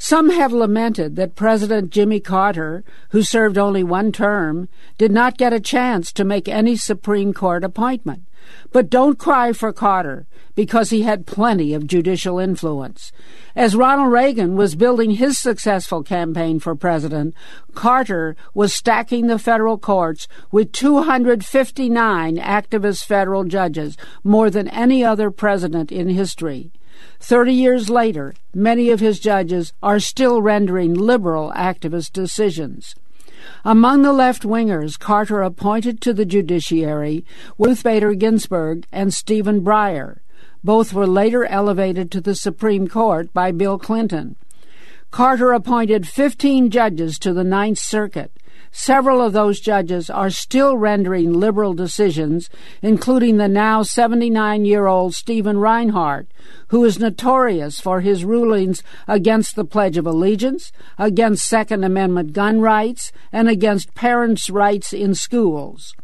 Some 0.00 0.30
have 0.30 0.52
lamented 0.52 1.16
that 1.16 1.34
President 1.34 1.90
Jimmy 1.90 2.20
Carter, 2.20 2.84
who 3.10 3.22
served 3.22 3.58
only 3.58 3.82
one 3.82 4.12
term, 4.12 4.68
did 4.96 5.10
not 5.10 5.36
get 5.36 5.52
a 5.52 5.58
chance 5.58 6.12
to 6.12 6.24
make 6.24 6.48
any 6.48 6.76
Supreme 6.76 7.34
Court 7.34 7.64
appointment. 7.64 8.22
But 8.70 8.90
don't 8.90 9.18
cry 9.18 9.52
for 9.52 9.72
Carter, 9.72 10.28
because 10.54 10.90
he 10.90 11.02
had 11.02 11.26
plenty 11.26 11.74
of 11.74 11.88
judicial 11.88 12.38
influence. 12.38 13.10
As 13.56 13.74
Ronald 13.74 14.12
Reagan 14.12 14.56
was 14.56 14.76
building 14.76 15.10
his 15.10 15.36
successful 15.36 16.04
campaign 16.04 16.60
for 16.60 16.76
president, 16.76 17.34
Carter 17.74 18.36
was 18.54 18.72
stacking 18.72 19.26
the 19.26 19.38
federal 19.38 19.78
courts 19.78 20.28
with 20.52 20.70
259 20.70 22.36
activist 22.36 23.04
federal 23.04 23.42
judges, 23.42 23.96
more 24.22 24.48
than 24.48 24.68
any 24.68 25.04
other 25.04 25.32
president 25.32 25.90
in 25.90 26.08
history. 26.08 26.70
Thirty 27.20 27.52
years 27.52 27.90
later, 27.90 28.34
many 28.54 28.90
of 28.90 29.00
his 29.00 29.18
judges 29.20 29.72
are 29.82 30.00
still 30.00 30.40
rendering 30.42 30.94
liberal 30.94 31.52
activist 31.54 32.12
decisions. 32.12 32.94
Among 33.64 34.02
the 34.02 34.12
left 34.12 34.42
wingers 34.42 34.98
Carter 34.98 35.42
appointed 35.42 36.00
to 36.02 36.12
the 36.12 36.24
judiciary 36.24 37.24
Ruth 37.58 37.82
Bader 37.82 38.14
Ginsburg 38.14 38.86
and 38.92 39.12
Stephen 39.12 39.60
Breyer. 39.60 40.18
Both 40.64 40.92
were 40.92 41.06
later 41.06 41.44
elevated 41.44 42.10
to 42.12 42.20
the 42.20 42.34
Supreme 42.34 42.88
Court 42.88 43.32
by 43.32 43.52
Bill 43.52 43.78
Clinton. 43.78 44.36
Carter 45.10 45.52
appointed 45.52 46.06
15 46.06 46.70
judges 46.70 47.18
to 47.20 47.32
the 47.32 47.44
Ninth 47.44 47.78
Circuit. 47.78 48.32
Several 48.70 49.20
of 49.22 49.32
those 49.32 49.60
judges 49.60 50.10
are 50.10 50.30
still 50.30 50.76
rendering 50.76 51.32
liberal 51.32 51.74
decisions, 51.74 52.50
including 52.82 53.36
the 53.36 53.48
now 53.48 53.82
79 53.82 54.64
year 54.64 54.86
old 54.86 55.14
Stephen 55.14 55.58
Reinhardt, 55.58 56.28
who 56.68 56.84
is 56.84 56.98
notorious 56.98 57.80
for 57.80 58.00
his 58.00 58.24
rulings 58.24 58.82
against 59.06 59.56
the 59.56 59.64
Pledge 59.64 59.96
of 59.96 60.06
Allegiance, 60.06 60.70
against 60.98 61.48
Second 61.48 61.84
Amendment 61.84 62.32
gun 62.32 62.60
rights, 62.60 63.12
and 63.32 63.48
against 63.48 63.94
parents' 63.94 64.50
rights 64.50 64.92
in 64.92 65.14
schools. 65.14 65.94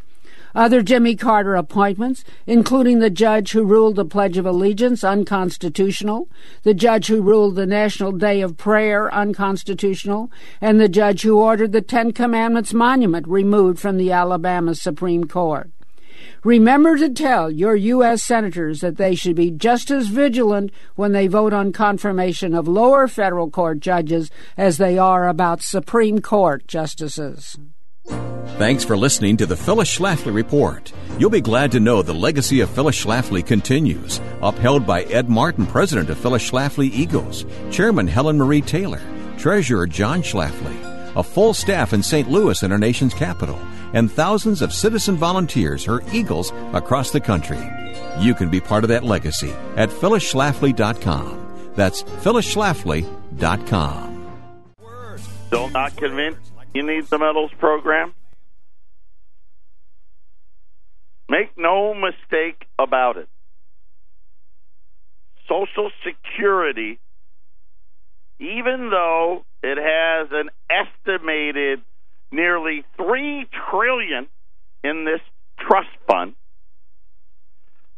Other 0.54 0.82
Jimmy 0.82 1.16
Carter 1.16 1.56
appointments, 1.56 2.22
including 2.46 3.00
the 3.00 3.10
judge 3.10 3.50
who 3.50 3.64
ruled 3.64 3.96
the 3.96 4.04
Pledge 4.04 4.38
of 4.38 4.46
Allegiance 4.46 5.02
unconstitutional, 5.02 6.28
the 6.62 6.74
judge 6.74 7.08
who 7.08 7.22
ruled 7.22 7.56
the 7.56 7.66
National 7.66 8.12
Day 8.12 8.40
of 8.40 8.56
Prayer 8.56 9.12
unconstitutional, 9.12 10.30
and 10.60 10.80
the 10.80 10.88
judge 10.88 11.22
who 11.22 11.40
ordered 11.40 11.72
the 11.72 11.82
Ten 11.82 12.12
Commandments 12.12 12.72
monument 12.72 13.26
removed 13.26 13.80
from 13.80 13.96
the 13.96 14.12
Alabama 14.12 14.76
Supreme 14.76 15.24
Court. 15.24 15.70
Remember 16.44 16.96
to 16.98 17.08
tell 17.08 17.50
your 17.50 17.74
U.S. 17.74 18.22
senators 18.22 18.80
that 18.80 18.96
they 18.96 19.14
should 19.14 19.34
be 19.34 19.50
just 19.50 19.90
as 19.90 20.08
vigilant 20.08 20.70
when 20.94 21.12
they 21.12 21.26
vote 21.26 21.52
on 21.52 21.72
confirmation 21.72 22.54
of 22.54 22.68
lower 22.68 23.08
federal 23.08 23.50
court 23.50 23.80
judges 23.80 24.30
as 24.56 24.76
they 24.76 24.98
are 24.98 25.26
about 25.28 25.62
Supreme 25.62 26.20
Court 26.20 26.68
justices. 26.68 27.58
Thanks 28.06 28.84
for 28.84 28.96
listening 28.96 29.36
to 29.38 29.46
the 29.46 29.56
Phyllis 29.56 29.98
Schlafly 29.98 30.32
Report. 30.32 30.92
You'll 31.18 31.28
be 31.28 31.40
glad 31.40 31.72
to 31.72 31.80
know 31.80 32.02
the 32.02 32.14
legacy 32.14 32.60
of 32.60 32.70
Phyllis 32.70 33.04
Schlafly 33.04 33.44
continues, 33.44 34.20
upheld 34.42 34.86
by 34.86 35.02
Ed 35.04 35.28
Martin, 35.28 35.66
president 35.66 36.08
of 36.08 36.18
Phyllis 36.18 36.48
Schlafly 36.48 36.88
Eagles, 36.90 37.44
chairman 37.72 38.06
Helen 38.06 38.38
Marie 38.38 38.60
Taylor, 38.60 39.02
treasurer 39.38 39.88
John 39.88 40.22
Schlafly, 40.22 40.76
a 41.16 41.22
full 41.22 41.52
staff 41.52 41.92
in 41.92 42.00
St. 42.02 42.30
Louis 42.30 42.62
and 42.62 42.72
our 42.72 42.78
nation's 42.78 43.12
capital, 43.12 43.58
and 43.92 44.10
thousands 44.10 44.62
of 44.62 44.72
citizen 44.72 45.16
volunteers, 45.16 45.84
her 45.84 46.00
Eagles, 46.12 46.52
across 46.72 47.10
the 47.10 47.20
country. 47.20 47.58
You 48.20 48.34
can 48.34 48.50
be 48.50 48.60
part 48.60 48.84
of 48.84 48.88
that 48.88 49.04
legacy 49.04 49.52
at 49.76 49.88
phyllisschlafly.com. 49.88 51.72
That's 51.74 52.02
phyllisschlafly.com. 52.02 54.12
Still 55.46 55.68
not 55.70 55.96
convinced 55.96 56.53
you 56.74 56.82
need 56.82 57.04
the 57.04 57.18
medals 57.18 57.52
program? 57.58 58.14
Make 61.28 61.56
no 61.56 61.94
mistake 61.94 62.66
about 62.78 63.16
it. 63.16 63.28
Social 65.48 65.90
Security, 66.04 66.98
even 68.40 68.90
though 68.90 69.44
it 69.62 69.78
has 69.78 70.28
an 70.32 70.50
estimated 70.68 71.80
nearly 72.30 72.84
three 72.96 73.46
trillion 73.70 74.26
in 74.82 75.04
this 75.04 75.20
trust 75.60 75.88
fund, 76.08 76.34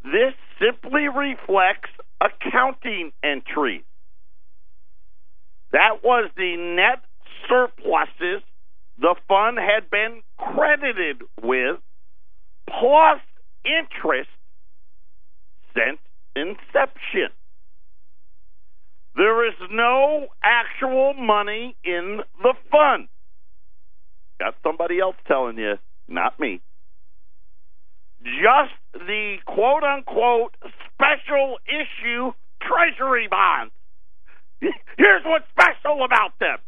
this 0.05 0.35
simply 0.61 1.09
reflects 1.09 1.91
accounting 2.21 3.13
entries. 3.23 3.83
That 5.73 6.05
was 6.05 6.31
the 6.37 6.57
net 6.57 7.03
surpluses 7.49 8.43
the 8.99 9.15
fund 9.29 9.59
had 9.59 9.91
been 9.91 10.23
credited 10.39 11.23
with 11.43 11.77
plus 12.69 13.21
interest 13.65 14.31
since 15.75 15.99
inception. 16.35 17.31
There 19.17 19.49
is 19.49 19.55
no 19.71 20.27
actual 20.43 21.15
money 21.15 21.75
in 21.85 22.21
the 22.43 22.55
fund. 22.71 23.09
Got 24.39 24.55
somebody 24.63 25.01
else 25.01 25.17
telling 25.27 25.57
you, 25.57 25.75
not 26.07 26.39
me. 26.39 26.61
Just 28.23 28.77
the 28.93 29.37
quote 29.47 29.83
unquote 29.83 30.55
special 30.93 31.57
issue 31.67 32.33
treasury 32.61 33.29
bonds. 33.31 33.73
Here's 34.61 35.23
what's 35.25 35.45
special 35.51 36.05
about 36.05 36.39
them, 36.41 36.59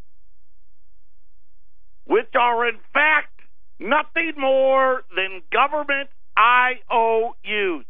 which 2.08 2.34
are 2.34 2.66
in 2.68 2.78
fact 2.92 3.28
nothing 3.78 4.32
more 4.36 5.02
than 5.14 5.42
government 5.52 6.08
IOUs. 6.36 7.84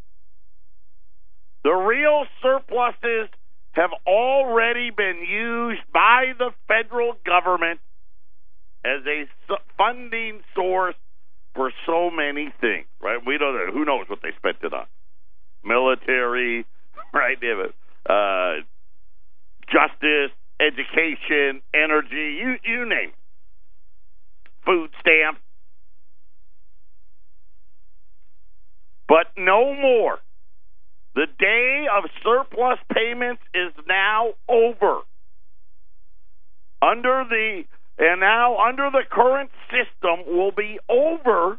The 1.64 1.72
real 1.72 2.24
surpluses 2.42 3.28
have 3.72 3.90
already 4.06 4.90
been 4.90 5.24
used 5.28 5.82
by 5.92 6.32
the 6.38 6.50
federal 6.66 7.14
government 7.24 7.80
as 8.84 9.02
a 9.06 9.26
funding 9.76 10.40
source 10.54 10.94
for 11.54 11.72
so 11.86 12.10
many 12.10 12.52
things, 12.60 12.86
right? 13.02 13.18
We 13.24 13.38
don't 13.38 13.54
know 13.54 13.72
who 13.72 13.84
knows 13.84 14.06
what 14.08 14.20
they 14.22 14.30
spent 14.36 14.58
it 14.62 14.72
on. 14.72 14.86
Military, 15.64 16.64
right? 17.12 17.36
Uh, 18.08 18.62
justice, 19.66 20.32
education, 20.60 21.62
energy, 21.74 22.38
you 22.40 22.56
you 22.64 22.88
name 22.88 23.10
it. 23.10 23.17
Food 24.68 24.90
stamps. 25.00 25.40
But 29.08 29.28
no 29.38 29.74
more. 29.74 30.18
The 31.14 31.24
day 31.38 31.86
of 31.90 32.04
surplus 32.22 32.78
payments 32.94 33.40
is 33.54 33.72
now 33.88 34.34
over. 34.46 35.00
Under 36.82 37.24
the 37.26 37.62
and 37.98 38.20
now 38.20 38.58
under 38.58 38.90
the 38.92 39.04
current 39.10 39.50
system 39.70 40.36
will 40.36 40.52
be 40.52 40.78
over 40.88 41.58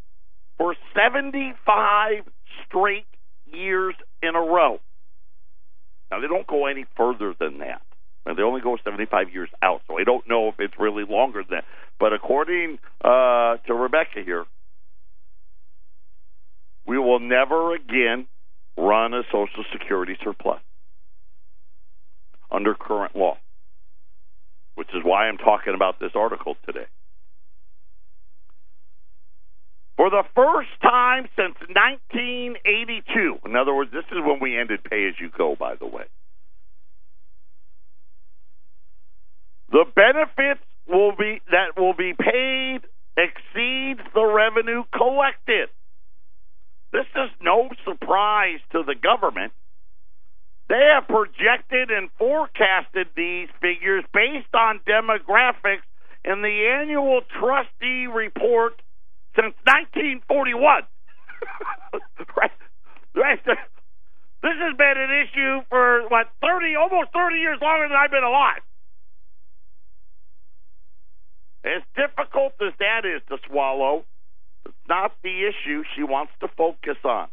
for 0.59 0.75
75 0.95 2.23
straight 2.67 3.07
years 3.51 3.95
in 4.21 4.35
a 4.35 4.39
row. 4.39 4.79
Now 6.11 6.19
they 6.21 6.27
don't 6.27 6.45
go 6.45 6.67
any 6.67 6.85
further 6.95 7.33
than 7.39 7.57
that. 7.57 7.81
And 8.25 8.37
they 8.37 8.43
only 8.43 8.61
go 8.61 8.77
75 8.83 9.33
years 9.33 9.49
out, 9.63 9.81
so 9.87 9.97
I 9.97 10.03
don't 10.03 10.27
know 10.29 10.49
if 10.49 10.55
it's 10.59 10.75
really 10.77 11.03
longer 11.03 11.41
than 11.41 11.61
that. 11.61 11.65
But 11.99 12.13
according 12.13 12.79
uh, 13.03 13.57
to 13.67 13.73
Rebecca 13.73 14.21
here, 14.23 14.45
we 16.87 16.97
will 16.97 17.19
never 17.19 17.75
again 17.75 18.27
run 18.77 19.13
a 19.13 19.23
Social 19.31 19.65
Security 19.73 20.17
surplus 20.23 20.61
under 22.49 22.73
current 22.73 23.15
law, 23.15 23.37
which 24.75 24.87
is 24.95 25.03
why 25.03 25.27
I'm 25.27 25.37
talking 25.37 25.75
about 25.75 25.99
this 25.99 26.11
article 26.15 26.55
today. 26.65 26.87
For 29.97 30.09
the 30.09 30.23
first 30.33 30.69
time 30.81 31.27
since 31.35 31.55
1982, 31.67 33.39
in 33.45 33.55
other 33.57 33.75
words, 33.75 33.91
this 33.91 34.05
is 34.13 34.19
when 34.23 34.39
we 34.41 34.57
ended 34.57 34.81
pay 34.89 35.05
as 35.09 35.15
you 35.19 35.29
go, 35.37 35.57
by 35.59 35.75
the 35.75 35.85
way. 35.85 36.05
The 39.71 39.83
benefits 39.93 40.63
will 40.89 41.15
be 41.15 41.41
that 41.51 41.79
will 41.79 41.93
be 41.93 42.13
paid 42.13 42.81
exceeds 43.17 44.01
the 44.13 44.25
revenue 44.25 44.83
collected. 44.95 45.69
This 46.91 47.05
is 47.15 47.29
no 47.41 47.69
surprise 47.85 48.59
to 48.71 48.83
the 48.83 48.95
government. 48.95 49.53
They 50.69 50.89
have 50.93 51.07
projected 51.07 51.89
and 51.89 52.09
forecasted 52.17 53.07
these 53.15 53.49
figures 53.61 54.03
based 54.13 54.53
on 54.53 54.79
demographics 54.87 55.85
in 56.23 56.41
the 56.41 56.77
annual 56.79 57.21
trustee 57.39 58.07
report 58.07 58.81
since 59.35 59.53
1941. 59.65 60.83
right? 62.37 62.51
This 64.41 64.55
has 64.55 64.77
been 64.77 64.97
an 64.97 65.11
issue 65.25 65.61
for 65.69 66.07
what 66.09 66.29
30, 66.41 66.75
almost 66.75 67.11
30 67.13 67.37
years 67.37 67.59
longer 67.61 67.87
than 67.87 67.97
I've 67.97 68.11
been 68.11 68.23
alive. 68.23 68.61
As 71.63 71.81
difficult 71.95 72.53
as 72.61 72.73
that 72.79 73.05
is 73.05 73.21
to 73.29 73.37
swallow, 73.47 74.05
it's 74.65 74.75
not 74.87 75.11
the 75.23 75.47
issue 75.47 75.83
she 75.95 76.03
wants 76.03 76.31
to 76.39 76.47
focus 76.57 76.97
on. 77.03 77.27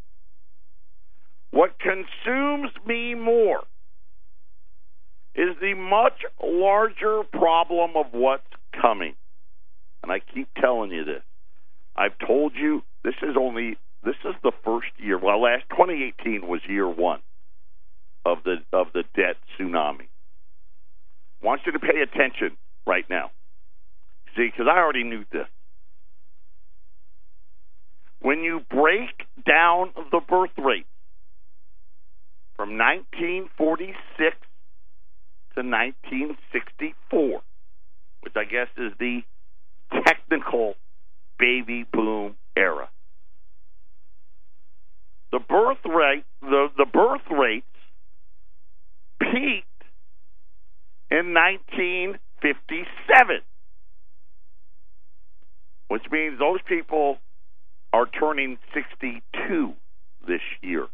What 1.51 1.79
consumes 1.79 2.71
me 2.87 3.15
more 3.15 3.63
is 5.35 5.57
the 5.61 5.75
much 5.75 6.25
larger 6.43 7.23
problem 7.33 7.97
of 7.97 8.07
what's 8.13 8.43
coming. 8.81 9.15
And 10.03 10.11
I 10.11 10.21
keep 10.21 10.49
telling 10.61 10.91
you 10.91 11.05
this. 11.05 11.23
I've 11.95 12.19
told 12.27 12.53
you 12.55 12.83
this 13.05 13.15
is 13.23 13.37
only 13.39 13.77
this 14.05 14.17
is 14.25 14.35
the 14.43 14.53
first 14.65 14.89
year. 14.99 15.19
Well, 15.19 15.43
last 15.43 15.65
2018 15.71 16.47
was 16.47 16.61
year 16.69 16.89
1 16.89 17.21
of 18.25 18.39
the 18.45 18.57
of 18.73 18.89
the 18.93 19.05
debt 19.15 19.37
tsunami. 19.59 20.09
I 21.43 21.47
want 21.47 21.63
you 21.67 21.73
to 21.73 21.79
pay 21.79 22.01
attention 22.01 22.57
right 22.87 23.09
now. 23.09 23.31
See, 24.37 24.51
because 24.51 24.67
I 24.71 24.79
already 24.79 25.05
knew 25.05 25.25
this. 25.33 25.47
When 28.21 28.41
you 28.41 28.61
break 28.71 29.27
down 29.47 29.93
the 30.11 30.21
birth 30.21 30.51
rate 30.59 30.87
from 32.57 32.77
1946 32.77 34.37
to 35.55 35.63
1964, 35.63 37.41
which 38.21 38.37
I 38.37 38.45
guess 38.45 38.69
is 38.77 38.93
the 38.99 39.23
technical 40.05 40.75
baby 41.39 41.87
boom 41.91 42.37
era. 42.57 42.91
The 45.33 45.39
birth 45.39 45.79
rate 45.85 46.25
the, 46.43 46.69
the 46.77 46.87
birth 46.87 47.23
rates 47.31 47.67
peaked 49.21 49.85
in 51.11 51.35
1957, 51.35 53.41
which 55.89 56.03
means 56.11 56.39
those 56.39 56.61
people 56.67 57.19
are 57.93 58.07
turning 58.07 58.59
62 58.75 59.73
this 60.27 60.41
year. 60.63 60.87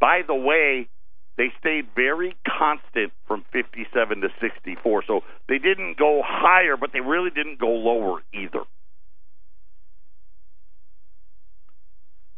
By 0.00 0.22
the 0.26 0.34
way, 0.34 0.88
they 1.36 1.48
stayed 1.58 1.86
very 1.94 2.36
constant 2.46 3.12
from 3.26 3.44
57 3.52 4.20
to 4.20 4.28
64. 4.40 5.04
So 5.06 5.20
they 5.48 5.58
didn't 5.58 5.96
go 5.98 6.22
higher, 6.24 6.76
but 6.76 6.90
they 6.92 7.00
really 7.00 7.30
didn't 7.30 7.58
go 7.58 7.68
lower 7.68 8.20
either. 8.34 8.64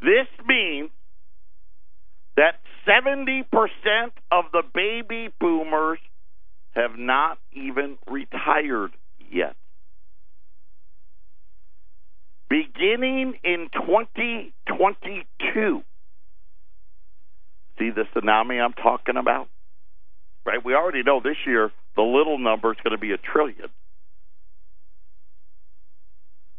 This 0.01 0.29
means 0.47 0.91
that 2.37 2.61
70% 2.87 3.45
of 4.31 4.45
the 4.53 4.63
baby 4.75 5.33
boomers 5.41 5.99
have 6.73 6.99
not 6.99 7.39
even 7.53 7.97
retired 8.07 8.93
yet. 9.33 9.57
Beginning 12.51 13.35
in 13.43 13.69
2022, 13.95 15.83
see 17.79 17.91
the 17.91 18.05
tsunami 18.15 18.61
I'm 18.61 18.73
talking 18.73 19.17
about? 19.17 19.49
Right? 20.45 20.65
We 20.65 20.75
already 20.75 21.03
know 21.03 21.21
this 21.23 21.37
year 21.47 21.71
the 21.95 22.03
little 22.03 22.39
number 22.39 22.73
is 22.73 22.79
going 22.83 22.97
to 22.97 23.01
be 23.01 23.13
a 23.13 23.19
trillion. 23.19 23.69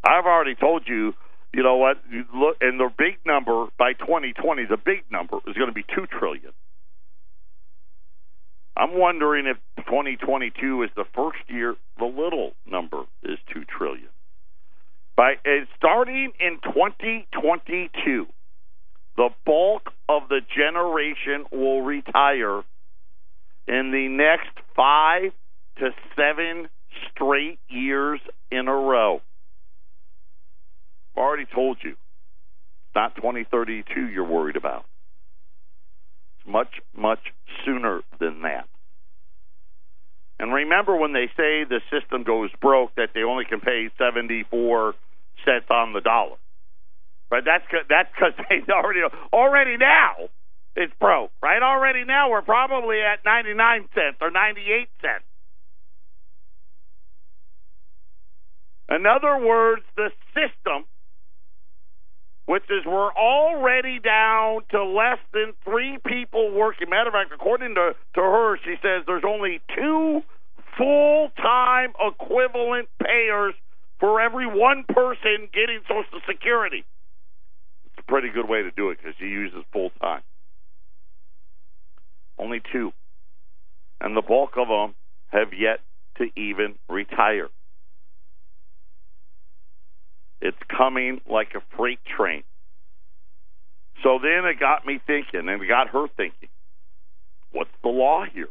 I've 0.08 0.26
already 0.26 0.56
told 0.56 0.84
you 0.88 1.14
you 1.54 1.64
know 1.64 1.78
what? 1.78 1.98
You 2.12 2.26
look, 2.36 2.58
and 2.60 2.78
the 2.78 2.90
big 2.98 3.18
number 3.26 3.68
by 3.80 3.94
2020, 3.94 4.66
the 4.66 4.76
big 4.76 5.04
number 5.10 5.38
is 5.48 5.56
going 5.56 5.70
to 5.70 5.74
be 5.74 5.84
two 5.84 6.06
trillion. 6.06 6.52
I'm 8.76 9.00
wondering 9.00 9.46
if 9.48 9.56
2022 9.86 10.84
is 10.84 10.90
the 10.98 11.06
first 11.16 11.40
year 11.48 11.76
the 11.98 12.06
little 12.06 12.52
number 12.66 13.04
is 13.24 13.38
two 13.54 13.64
trillion. 13.64 14.10
By 15.16 15.34
uh, 15.46 15.66
starting 15.78 16.32
in 16.40 16.60
2022, 16.64 18.26
the 19.16 19.30
bulk 19.46 19.92
of 20.10 20.24
the 20.28 20.42
generation 20.56 21.46
will 21.52 21.82
retire 21.82 22.64
in 23.68 23.92
the 23.92 24.08
next 24.10 24.52
five 24.76 25.32
to 25.78 25.90
seven 26.16 26.68
straight 27.12 27.60
years 27.70 28.20
in 28.52 28.68
a 28.68 28.76
row. 28.76 29.22
I've 31.16 31.24
already 31.24 31.46
told 31.46 31.78
you. 31.82 31.92
It's 31.92 32.96
not 32.96 33.16
2032 33.16 34.10
you're 34.10 34.26
worried 34.26 34.58
about. 34.58 34.86
It's 36.40 36.48
much, 36.52 36.82
much 36.96 37.20
sooner 37.66 38.02
than 38.20 38.42
that. 38.42 38.68
And 40.38 40.54
remember 40.54 40.98
when 40.98 41.14
they 41.14 41.28
say 41.38 41.64
the 41.64 41.80
system 41.90 42.24
goes 42.24 42.50
broke 42.62 42.94
that 42.96 43.12
they 43.14 43.24
only 43.24 43.46
can 43.46 43.62
pay 43.62 43.90
74 43.98 44.94
cents 45.44 45.68
on 45.70 45.94
the 45.94 46.02
dollar. 46.02 46.38
But 47.30 47.44
that's 47.46 47.66
that's 47.90 48.10
because 48.14 48.34
they 48.50 48.62
already 48.72 49.02
already 49.34 49.78
now 49.78 50.30
it's 50.76 50.94
broke, 51.00 51.32
right? 51.42 51.62
Already 51.62 52.04
now 52.04 52.30
we're 52.30 52.42
probably 52.42 52.98
at 53.02 53.24
99 53.24 53.88
cents 53.96 54.18
or 54.20 54.30
98 54.30 54.90
cents. 55.02 55.24
In 58.90 59.06
other 59.06 59.44
words, 59.44 59.84
the 59.96 60.12
system, 60.36 60.86
which 62.46 62.64
is 62.70 62.86
we're 62.86 63.14
already 63.14 64.00
down 64.00 64.62
to 64.72 64.84
less 64.84 65.18
than 65.34 65.54
three 65.64 65.98
people 66.06 66.52
working. 66.52 66.90
Matter 66.90 67.08
of 67.08 67.14
fact, 67.14 67.32
according 67.34 67.74
to, 67.76 67.96
to 68.16 68.22
her, 68.22 68.58
she 68.64 68.76
says 68.84 69.04
there's 69.08 69.24
only 69.26 69.62
two 69.76 70.22
full 70.78 71.30
time 71.38 71.94
equivalent 72.00 72.90
payers 73.02 73.56
for 74.00 74.20
every 74.22 74.46
one 74.46 74.84
person 74.84 75.48
getting 75.54 75.80
Social 75.88 76.20
Security. 76.28 76.84
It's 77.86 78.06
a 78.08 78.12
pretty 78.12 78.25
good 78.36 78.50
way 78.50 78.62
to 78.64 78.72
do 78.72 78.90
it 78.90 78.98
because 78.98 79.16
she 79.20 79.26
uses 79.26 79.64
full 79.72 79.92
time. 80.02 80.22
Only 82.38 82.62
two. 82.72 82.92
And 84.02 84.16
the 84.16 84.22
bulk 84.22 84.52
of 84.58 84.68
them 84.68 84.94
have 85.30 85.54
yet 85.58 85.80
to 86.18 86.26
even 86.40 86.76
retire. 86.90 87.48
It's 90.42 90.58
coming 90.70 91.22
like 91.30 91.56
a 91.56 91.62
freight 91.76 92.00
train. 92.06 92.44
So 94.04 94.20
then 94.22 94.46
it 94.46 94.60
got 94.60 94.86
me 94.86 95.00
thinking, 95.08 95.48
and 95.48 95.62
it 95.62 95.68
got 95.68 95.90
her 95.90 96.08
thinking 96.16 96.50
what's 97.56 97.72
the 97.84 97.90
law 97.90 98.26
here? 98.32 98.50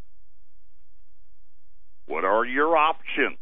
What 2.07 2.25
are 2.25 2.44
your 2.44 2.75
options? 2.77 3.38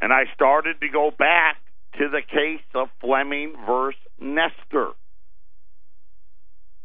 And 0.00 0.12
I 0.12 0.24
started 0.34 0.80
to 0.80 0.88
go 0.88 1.12
back 1.16 1.58
to 1.98 2.08
the 2.08 2.22
case 2.22 2.64
of 2.74 2.88
Flemming 3.00 3.54
versus 3.66 4.00
Nestor. 4.20 4.90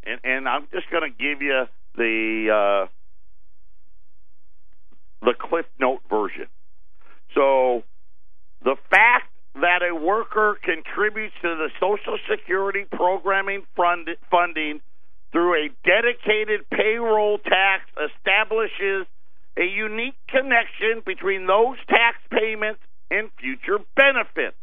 And, 0.06 0.20
and 0.24 0.48
I'm 0.48 0.68
just 0.74 0.90
going 0.90 1.04
to 1.04 1.16
give 1.18 1.42
you 1.42 1.66
the 1.96 2.86
uh, 2.86 2.88
the 5.22 5.34
Cliff 5.40 5.66
Note 5.80 6.02
version. 6.10 6.48
So 7.36 7.84
the 8.64 8.76
fact 8.90 9.32
that 9.56 9.82
a 9.82 9.96
worker 9.96 10.58
contributes 10.62 11.34
to 11.42 11.56
the 11.56 11.70
Social 11.80 12.18
Security 12.30 12.86
programming 12.92 13.64
fund, 13.76 14.08
funding 14.30 14.82
through 15.32 15.66
a 15.66 15.70
dedicated 15.84 16.70
payroll 16.70 17.40
tax 17.40 17.84
establishes 17.98 19.08
a 19.58 19.66
unique 19.66 20.16
connection 20.30 21.02
between 21.06 21.48
those 21.48 21.78
tax 21.90 22.18
payments 22.32 22.80
and 23.10 23.30
future 23.40 23.80
benefits. 23.96 24.56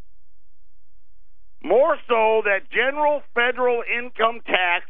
More 1.64 1.96
so 2.06 2.42
that 2.44 2.70
general 2.70 3.22
federal 3.34 3.82
income 3.82 4.40
tax 4.46 4.84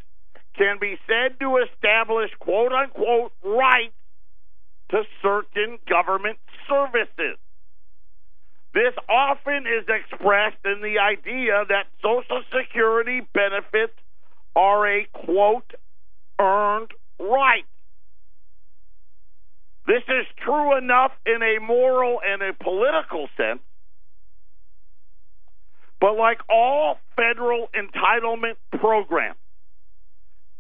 can 0.56 0.78
be 0.80 0.98
said 1.06 1.38
to 1.38 1.58
establish 1.58 2.30
quote 2.40 2.72
unquote 2.72 3.32
rights 3.44 3.94
to 4.90 5.02
certain 5.22 5.78
government 5.88 6.38
services. 6.68 7.38
This 8.74 8.92
often 9.08 9.66
is 9.68 9.86
expressed 9.88 10.58
in 10.64 10.82
the 10.82 10.98
idea 10.98 11.64
that 11.68 11.86
Social 12.02 12.42
Security 12.50 13.20
benefits 13.32 13.94
are 14.56 14.86
a 14.86 15.06
quote 15.12 15.70
earned 16.40 16.90
right. 17.20 17.64
This 19.86 20.02
is 20.08 20.26
true 20.44 20.76
enough 20.76 21.12
in 21.24 21.40
a 21.40 21.60
moral 21.60 22.20
and 22.26 22.42
a 22.42 22.52
political 22.52 23.28
sense, 23.36 23.60
but 26.04 26.18
like 26.18 26.40
all 26.50 26.98
federal 27.16 27.68
entitlement 27.74 28.56
programs, 28.78 29.38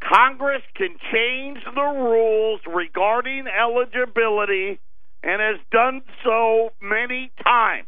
Congress 0.00 0.62
can 0.74 0.96
change 1.12 1.58
the 1.74 1.82
rules 1.82 2.62
regarding 2.66 3.44
eligibility 3.46 4.80
and 5.22 5.42
has 5.42 5.60
done 5.70 6.00
so 6.24 6.70
many 6.80 7.30
times. 7.44 7.86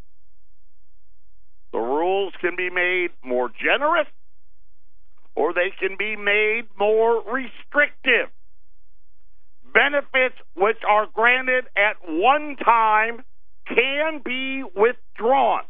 The 1.71 1.79
rules 1.79 2.31
can 2.41 2.55
be 2.55 2.69
made 2.69 3.09
more 3.25 3.49
generous 3.49 4.07
or 5.33 5.51
they 5.51 5.73
can 5.79 5.97
be 5.97 6.15
made 6.15 6.65
more 6.77 7.23
restrictive. 7.23 8.29
Benefits 9.73 10.35
which 10.55 10.77
are 10.87 11.07
granted 11.11 11.65
at 11.75 11.95
one 12.07 12.55
time 12.63 13.23
can 13.67 14.21
be 14.23 14.61
withdrawn. 14.75 15.63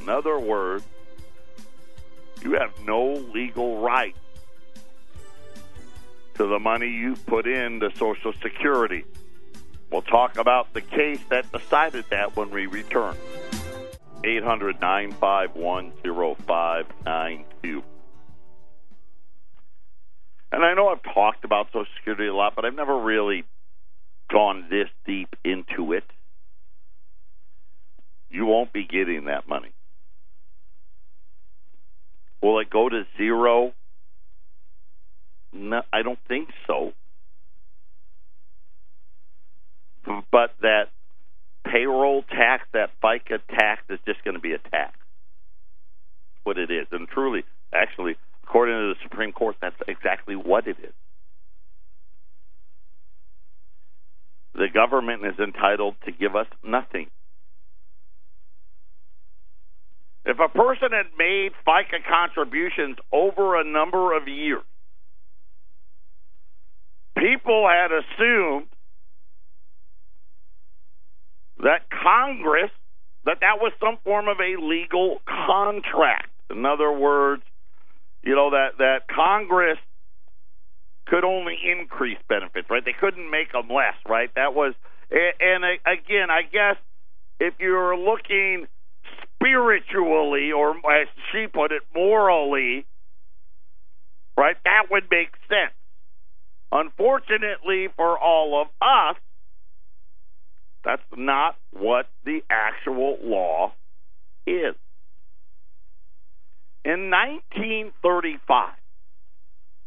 In 0.00 0.08
other 0.08 0.38
words, 0.38 0.84
you 2.42 2.52
have 2.52 2.72
no 2.84 3.12
legal 3.34 3.78
right 3.80 4.16
to 6.34 6.46
the 6.46 6.58
money 6.58 6.88
you 6.88 7.16
put 7.26 7.46
into 7.46 7.94
Social 7.96 8.32
Security. 8.42 9.04
We'll 9.90 10.02
talk 10.02 10.38
about 10.38 10.72
the 10.72 10.80
case 10.80 11.20
that 11.28 11.50
decided 11.52 12.06
that 12.10 12.36
when 12.36 12.50
we 12.50 12.66
return. 12.66 13.14
800 14.24 14.80
951 14.80 15.92
0592. 16.02 17.82
And 20.52 20.64
I 20.64 20.74
know 20.74 20.88
I've 20.88 21.02
talked 21.02 21.44
about 21.44 21.66
Social 21.68 21.86
Security 21.96 22.26
a 22.26 22.34
lot, 22.34 22.54
but 22.56 22.64
I've 22.64 22.74
never 22.74 22.98
really 22.98 23.44
gone 24.30 24.66
this 24.70 24.88
deep 25.06 25.34
into 25.44 25.92
it. 25.92 26.04
You 28.30 28.46
won't 28.46 28.72
be 28.72 28.84
getting 28.84 29.26
that 29.26 29.48
money. 29.48 29.72
Will 32.42 32.58
it 32.60 32.70
go 32.70 32.88
to 32.88 33.04
zero? 33.16 33.72
No, 35.52 35.82
I 35.92 36.02
don't 36.02 36.18
think 36.28 36.48
so. 36.66 36.92
but 40.32 40.54
that 40.62 40.88
payroll 41.64 42.22
tax, 42.22 42.64
that 42.72 42.90
FICA 43.02 43.40
tax, 43.48 43.82
is 43.90 43.98
just 44.06 44.22
going 44.24 44.34
to 44.34 44.40
be 44.40 44.52
a 44.52 44.58
tax. 44.58 44.96
What 46.44 46.58
it 46.58 46.70
is, 46.70 46.86
and 46.90 47.06
truly, 47.08 47.44
actually, 47.72 48.16
according 48.44 48.74
to 48.76 48.94
the 48.94 49.00
Supreme 49.02 49.32
Court, 49.32 49.56
that's 49.60 49.76
exactly 49.86 50.36
what 50.36 50.66
it 50.66 50.76
is. 50.82 50.92
The 54.54 54.68
government 54.72 55.24
is 55.24 55.38
entitled 55.38 55.94
to 56.06 56.12
give 56.12 56.34
us 56.34 56.46
nothing. 56.64 57.08
If 60.24 60.38
a 60.38 60.48
person 60.48 60.90
had 60.92 61.06
made 61.18 61.52
FICA 61.66 62.04
contributions 62.08 62.96
over 63.12 63.58
a 63.58 63.64
number 63.64 64.16
of 64.16 64.28
years, 64.28 64.62
people 67.16 67.68
had 67.68 67.90
assumed 67.90 68.66
that 71.62 71.88
Congress 72.02 72.70
that 73.26 73.38
that 73.40 73.60
was 73.60 73.72
some 73.80 73.98
form 74.02 74.28
of 74.28 74.38
a 74.40 74.56
legal 74.60 75.18
contract. 75.26 76.28
In 76.50 76.64
other 76.64 76.90
words, 76.90 77.42
you 78.22 78.34
know 78.34 78.50
that 78.50 78.78
that 78.78 79.08
Congress 79.14 79.78
could 81.06 81.24
only 81.24 81.56
increase 81.64 82.18
benefits, 82.28 82.68
right? 82.70 82.84
They 82.84 82.94
couldn't 82.98 83.30
make 83.30 83.52
them 83.52 83.68
less, 83.68 83.96
right? 84.08 84.30
That 84.36 84.54
was 84.54 84.74
and 85.10 85.64
again, 85.64 86.30
I 86.30 86.42
guess 86.42 86.76
if 87.38 87.54
you're 87.58 87.96
looking 87.96 88.66
spiritually 89.40 90.52
or 90.52 90.70
as 90.70 91.08
she 91.32 91.46
put 91.46 91.72
it 91.72 91.82
morally, 91.94 92.86
right? 94.36 94.56
That 94.64 94.90
would 94.90 95.04
make 95.10 95.30
sense. 95.48 95.72
Unfortunately 96.72 97.88
for 97.96 98.18
all 98.18 98.60
of 98.60 98.68
us, 98.80 99.16
that's 100.84 101.02
not 101.16 101.56
what 101.72 102.08
the 102.24 102.40
actual 102.50 103.18
law 103.22 103.72
is. 104.46 104.74
In 106.84 107.10
1935, 107.10 108.72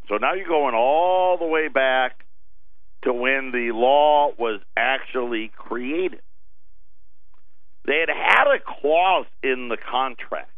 so 0.08 0.16
now 0.16 0.34
you're 0.34 0.46
going 0.46 0.74
all 0.74 1.36
the 1.38 1.46
way 1.46 1.68
back 1.68 2.24
to 3.02 3.12
when 3.12 3.50
the 3.52 3.70
law 3.72 4.30
was 4.38 4.60
actually 4.76 5.50
created. 5.56 6.20
They 7.86 8.00
had 8.00 8.08
had 8.08 8.46
a 8.46 8.58
clause 8.60 9.26
in 9.42 9.68
the 9.68 9.76
contract 9.76 10.50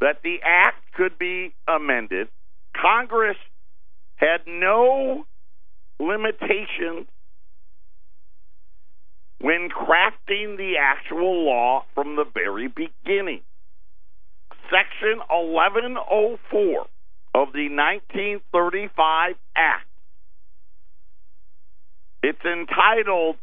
that 0.00 0.22
the 0.22 0.38
act 0.44 0.92
could 0.94 1.18
be 1.18 1.54
amended. 1.68 2.28
Congress 2.76 3.36
had 4.16 4.40
no 4.46 5.24
limitations 6.00 7.06
when 9.40 9.68
crafting 9.68 10.56
the 10.56 10.74
actual 10.80 11.44
law 11.44 11.84
from 11.94 12.16
the 12.16 12.24
very 12.32 12.68
beginning. 12.68 13.40
Section 14.70 15.20
1104 15.28 16.86
of 17.34 17.52
the 17.52 17.68
1935 17.68 19.34
Act. 19.56 19.86
It's 22.22 22.44
entitled 22.44 23.36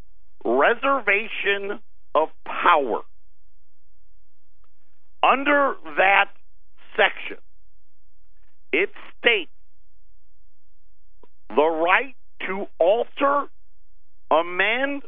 Reservation 0.43 1.79
of 2.15 2.29
power. 2.45 3.01
Under 5.23 5.75
that 5.97 6.29
section, 6.97 7.37
it 8.73 8.89
states 9.19 9.51
the 11.49 11.61
right 11.61 12.15
to 12.47 12.65
alter, 12.79 13.47
amend, 14.31 15.03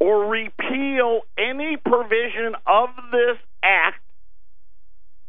or 0.00 0.28
repeal 0.28 1.20
any 1.38 1.76
provision 1.76 2.54
of 2.66 2.88
this 3.12 3.36
act 3.62 4.00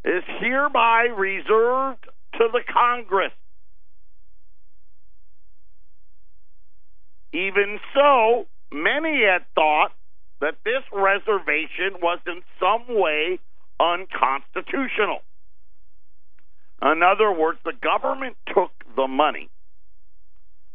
is 0.04 0.22
hereby 0.40 1.08
reserved 1.16 2.04
to 2.34 2.48
the 2.52 2.62
Congress. 2.72 3.32
Even 7.32 7.78
so, 7.94 8.46
many 8.72 9.22
had 9.24 9.44
thought 9.54 9.92
that 10.40 10.54
this 10.64 10.82
reservation 10.92 12.00
was 12.00 12.18
in 12.26 12.42
some 12.58 12.86
way 12.88 13.38
unconstitutional. 13.78 15.20
In 16.82 17.02
other 17.02 17.30
words, 17.32 17.58
the 17.64 17.72
government 17.72 18.36
took 18.54 18.70
the 18.96 19.06
money 19.06 19.50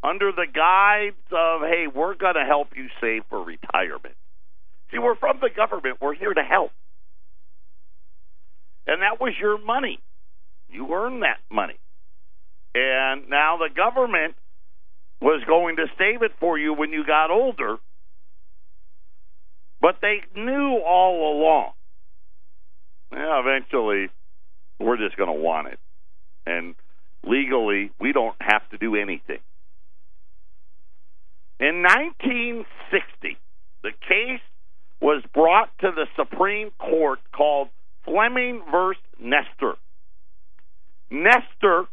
under 0.04 0.32
the 0.32 0.46
guise 0.46 1.18
of, 1.32 1.62
hey, 1.62 1.88
we're 1.93 2.16
going 2.16 2.36
to 2.36 2.46
help 2.46 2.70
you 2.76 2.88
save 3.02 3.24
for 3.30 3.43
retirement. 3.43 4.16
See, 4.91 5.00
we're 5.00 5.16
from 5.16 5.39
the 5.41 5.50
government, 5.50 5.98
we're 6.00 6.14
here 6.14 6.34
to 6.34 6.43
help. 6.43 6.72
And 8.86 9.02
that 9.02 9.20
was 9.20 9.34
your 9.39 9.58
money. 9.58 10.00
You 10.70 10.93
earned 10.93 11.24
that 11.24 11.39
money. 11.50 11.80
And 12.76 13.30
now 13.30 13.58
the 13.58 13.74
government 13.74 14.36
was 15.22 15.41
going 15.48 15.78
to 15.78 15.86
save 15.98 16.22
it 16.22 16.34
for 16.39 16.60
you 16.60 16.74
when 16.74 16.91
you 16.91 17.04
got 17.06 17.32
older, 17.32 17.78
but 19.82 19.98
they 20.02 20.22
knew 20.36 20.82
all 20.86 21.38
along. 21.38 21.72
Yeah, 23.12 23.40
eventually, 23.40 24.10
we're 24.80 24.98
just 24.98 25.16
going 25.18 25.30
to 25.30 25.42
want 25.42 25.68
it. 25.68 25.80
And 26.46 26.76
legally, 27.24 27.92
we 28.00 28.12
don't 28.12 28.36
have 28.40 28.68
to 28.70 28.78
do 28.78 28.96
anything. 28.96 29.40
In 31.60 31.84
1960, 31.84 33.38
the 33.84 33.92
case 34.08 34.42
was 35.02 35.24
brought 35.34 35.70
to 35.80 35.92
the 35.92 36.08
Supreme 36.16 36.72
Court 36.78 37.20
called 37.36 37.70
Flemming 38.04 38.62
versus 38.72 39.02
Nestor. 39.20 39.76
Nestor, 41.10 41.86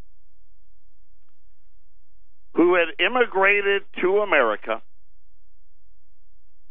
who 2.55 2.75
had 2.75 2.87
immigrated 2.99 3.83
to 4.01 4.19
America 4.19 4.81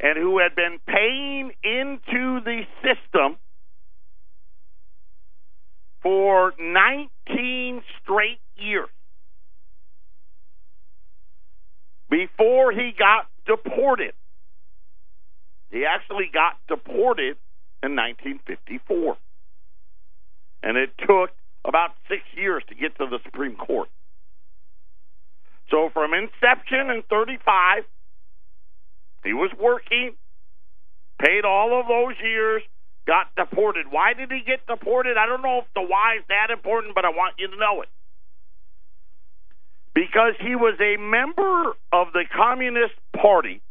and 0.03 0.17
who 0.17 0.37
had 0.39 0.53
been 0.53 0.79
paying 0.85 1.53
into 1.63 2.41
the 2.43 2.63
system 2.83 3.37
for 6.01 6.53
19 6.59 7.81
straight 8.01 8.39
years 8.57 8.89
before 12.09 12.73
he 12.73 12.91
got 12.99 13.27
deported. 13.47 14.13
He 15.71 15.85
actually 15.85 16.29
got 16.31 16.57
deported 16.67 17.37
in 17.81 17.95
1954. 17.95 19.17
And 20.63 20.77
it 20.77 20.91
took 20.99 21.31
about 21.63 21.91
six 22.09 22.21
years 22.35 22.61
to 22.67 22.75
get 22.75 22.97
to 22.97 23.07
the 23.09 23.19
Supreme 23.23 23.55
Court. 23.55 23.87
So 25.71 25.89
from 25.93 26.11
inception 26.13 26.89
in 26.89 27.03
35, 27.09 27.85
he 29.23 29.33
was 29.33 29.51
working, 29.59 30.15
paid 31.19 31.45
all 31.45 31.79
of 31.79 31.87
those 31.87 32.15
years, 32.21 32.61
got 33.07 33.27
deported. 33.35 33.87
Why 33.89 34.13
did 34.13 34.31
he 34.31 34.41
get 34.45 34.65
deported? 34.67 35.17
I 35.17 35.25
don't 35.25 35.41
know 35.41 35.59
if 35.59 35.65
the 35.75 35.81
why 35.81 36.17
is 36.17 36.23
that 36.29 36.51
important, 36.51 36.95
but 36.95 37.05
I 37.05 37.09
want 37.09 37.35
you 37.37 37.47
to 37.47 37.57
know 37.57 37.81
it. 37.81 37.89
Because 39.93 40.33
he 40.39 40.55
was 40.55 40.75
a 40.79 40.97
member 40.97 41.73
of 41.91 42.07
the 42.13 42.23
Communist 42.35 42.95
Party 43.15 43.61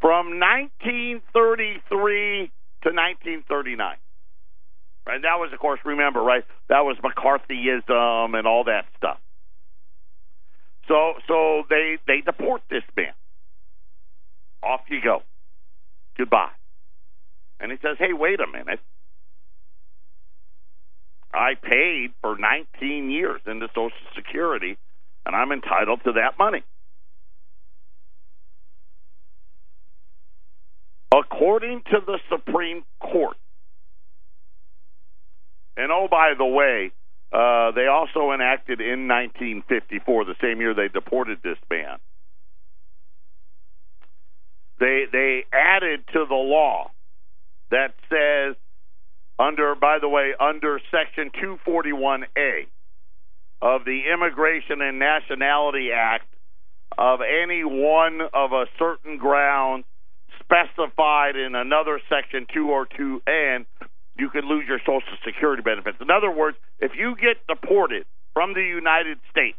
from 0.00 0.38
1933 0.38 2.50
to 2.82 2.88
1939. 2.88 3.96
Right? 5.06 5.22
That 5.22 5.38
was, 5.38 5.50
of 5.52 5.58
course, 5.58 5.80
remember, 5.84 6.20
right? 6.20 6.44
That 6.68 6.80
was 6.80 6.96
McCarthyism 7.02 8.38
and 8.38 8.46
all 8.46 8.64
that 8.64 8.84
stuff. 8.96 9.18
So, 10.88 11.14
so 11.28 11.62
they 11.70 11.98
they 12.06 12.20
deport 12.20 12.62
this 12.68 12.82
man. 12.96 13.12
Off 14.62 14.82
you 14.88 15.00
go. 15.02 15.22
Goodbye. 16.16 16.50
And 17.58 17.70
he 17.70 17.78
says, 17.78 17.96
"Hey, 17.98 18.12
wait 18.12 18.40
a 18.40 18.46
minute. 18.46 18.80
I 21.32 21.54
paid 21.54 22.12
for 22.20 22.36
19 22.36 23.10
years 23.10 23.40
into 23.46 23.68
Social 23.68 23.92
Security, 24.14 24.76
and 25.24 25.36
I'm 25.36 25.52
entitled 25.52 26.02
to 26.04 26.12
that 26.12 26.38
money." 26.38 26.62
According 31.12 31.82
to 31.90 32.00
the 32.04 32.18
Supreme 32.28 32.84
Court, 33.00 33.36
and 35.76 35.90
oh, 35.90 36.08
by 36.10 36.34
the 36.36 36.44
way, 36.44 36.92
uh, 37.32 37.70
they 37.72 37.86
also 37.86 38.32
enacted 38.32 38.80
in 38.80 39.08
1954, 39.08 40.24
the 40.24 40.34
same 40.40 40.60
year 40.60 40.74
they 40.74 40.88
deported 40.88 41.38
this 41.42 41.58
man. 41.70 41.98
They 44.80 45.04
they 45.12 45.44
added 45.52 46.00
to 46.14 46.24
the 46.28 46.34
law 46.34 46.90
that 47.70 47.94
says 48.08 48.56
under, 49.38 49.74
by 49.74 49.98
the 50.00 50.08
way, 50.08 50.32
under 50.38 50.80
Section 50.90 51.30
241A 51.40 52.66
of 53.62 53.84
the 53.84 54.02
Immigration 54.12 54.80
and 54.80 54.98
Nationality 54.98 55.90
Act, 55.94 56.26
of 56.98 57.20
any 57.20 57.62
one 57.62 58.20
of 58.34 58.52
a 58.52 58.64
certain 58.78 59.18
ground 59.18 59.84
specified 60.40 61.36
in 61.36 61.54
another 61.54 62.00
Section 62.08 62.46
202 62.52 63.22
and 63.26 63.66
you 64.18 64.28
could 64.28 64.44
lose 64.44 64.64
your 64.66 64.80
Social 64.80 65.16
Security 65.24 65.62
benefits. 65.62 65.98
In 66.00 66.10
other 66.10 66.30
words, 66.30 66.56
if 66.78 66.92
you 66.98 67.14
get 67.16 67.36
deported 67.48 68.04
from 68.34 68.54
the 68.54 68.62
United 68.62 69.18
States, 69.30 69.56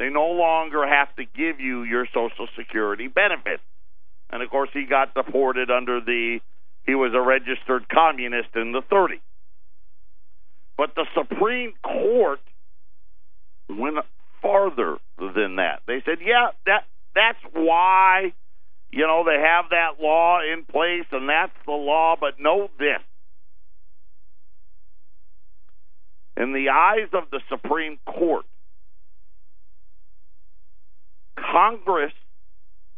they 0.00 0.08
no 0.08 0.30
longer 0.30 0.84
have 0.84 1.14
to 1.14 1.24
give 1.24 1.60
you 1.60 1.84
your 1.84 2.06
Social 2.06 2.48
Security 2.58 3.06
benefits. 3.06 3.62
And 4.30 4.42
of 4.42 4.50
course, 4.50 4.70
he 4.72 4.84
got 4.84 5.14
deported 5.14 5.70
under 5.70 6.00
the, 6.00 6.40
he 6.84 6.96
was 6.96 7.12
a 7.14 7.20
registered 7.20 7.88
communist 7.88 8.48
in 8.56 8.72
the 8.72 8.82
30s. 8.90 9.20
But 10.76 10.96
the 10.96 11.06
Supreme 11.14 11.74
Court 11.84 12.40
went 13.68 13.96
farther 14.42 14.96
than 15.18 15.56
that. 15.56 15.82
They 15.86 16.02
said, 16.04 16.18
yeah, 16.24 16.48
that 16.66 16.84
that's 17.14 17.38
why 17.52 18.32
you 18.92 19.06
know, 19.06 19.24
they 19.24 19.40
have 19.40 19.70
that 19.70 20.02
law 20.02 20.40
in 20.40 20.64
place 20.64 21.06
and 21.12 21.28
that's 21.28 21.52
the 21.64 21.72
law, 21.72 22.16
but 22.20 22.40
know 22.40 22.68
this. 22.78 23.00
In 26.36 26.52
the 26.52 26.70
eyes 26.70 27.08
of 27.12 27.30
the 27.30 27.40
Supreme 27.48 27.98
Court, 28.06 28.44
Congress 31.52 32.12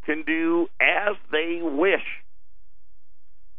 can 0.05 0.25
do 0.27 0.69
as 0.81 1.17
they 1.31 1.61
wish 1.63 2.03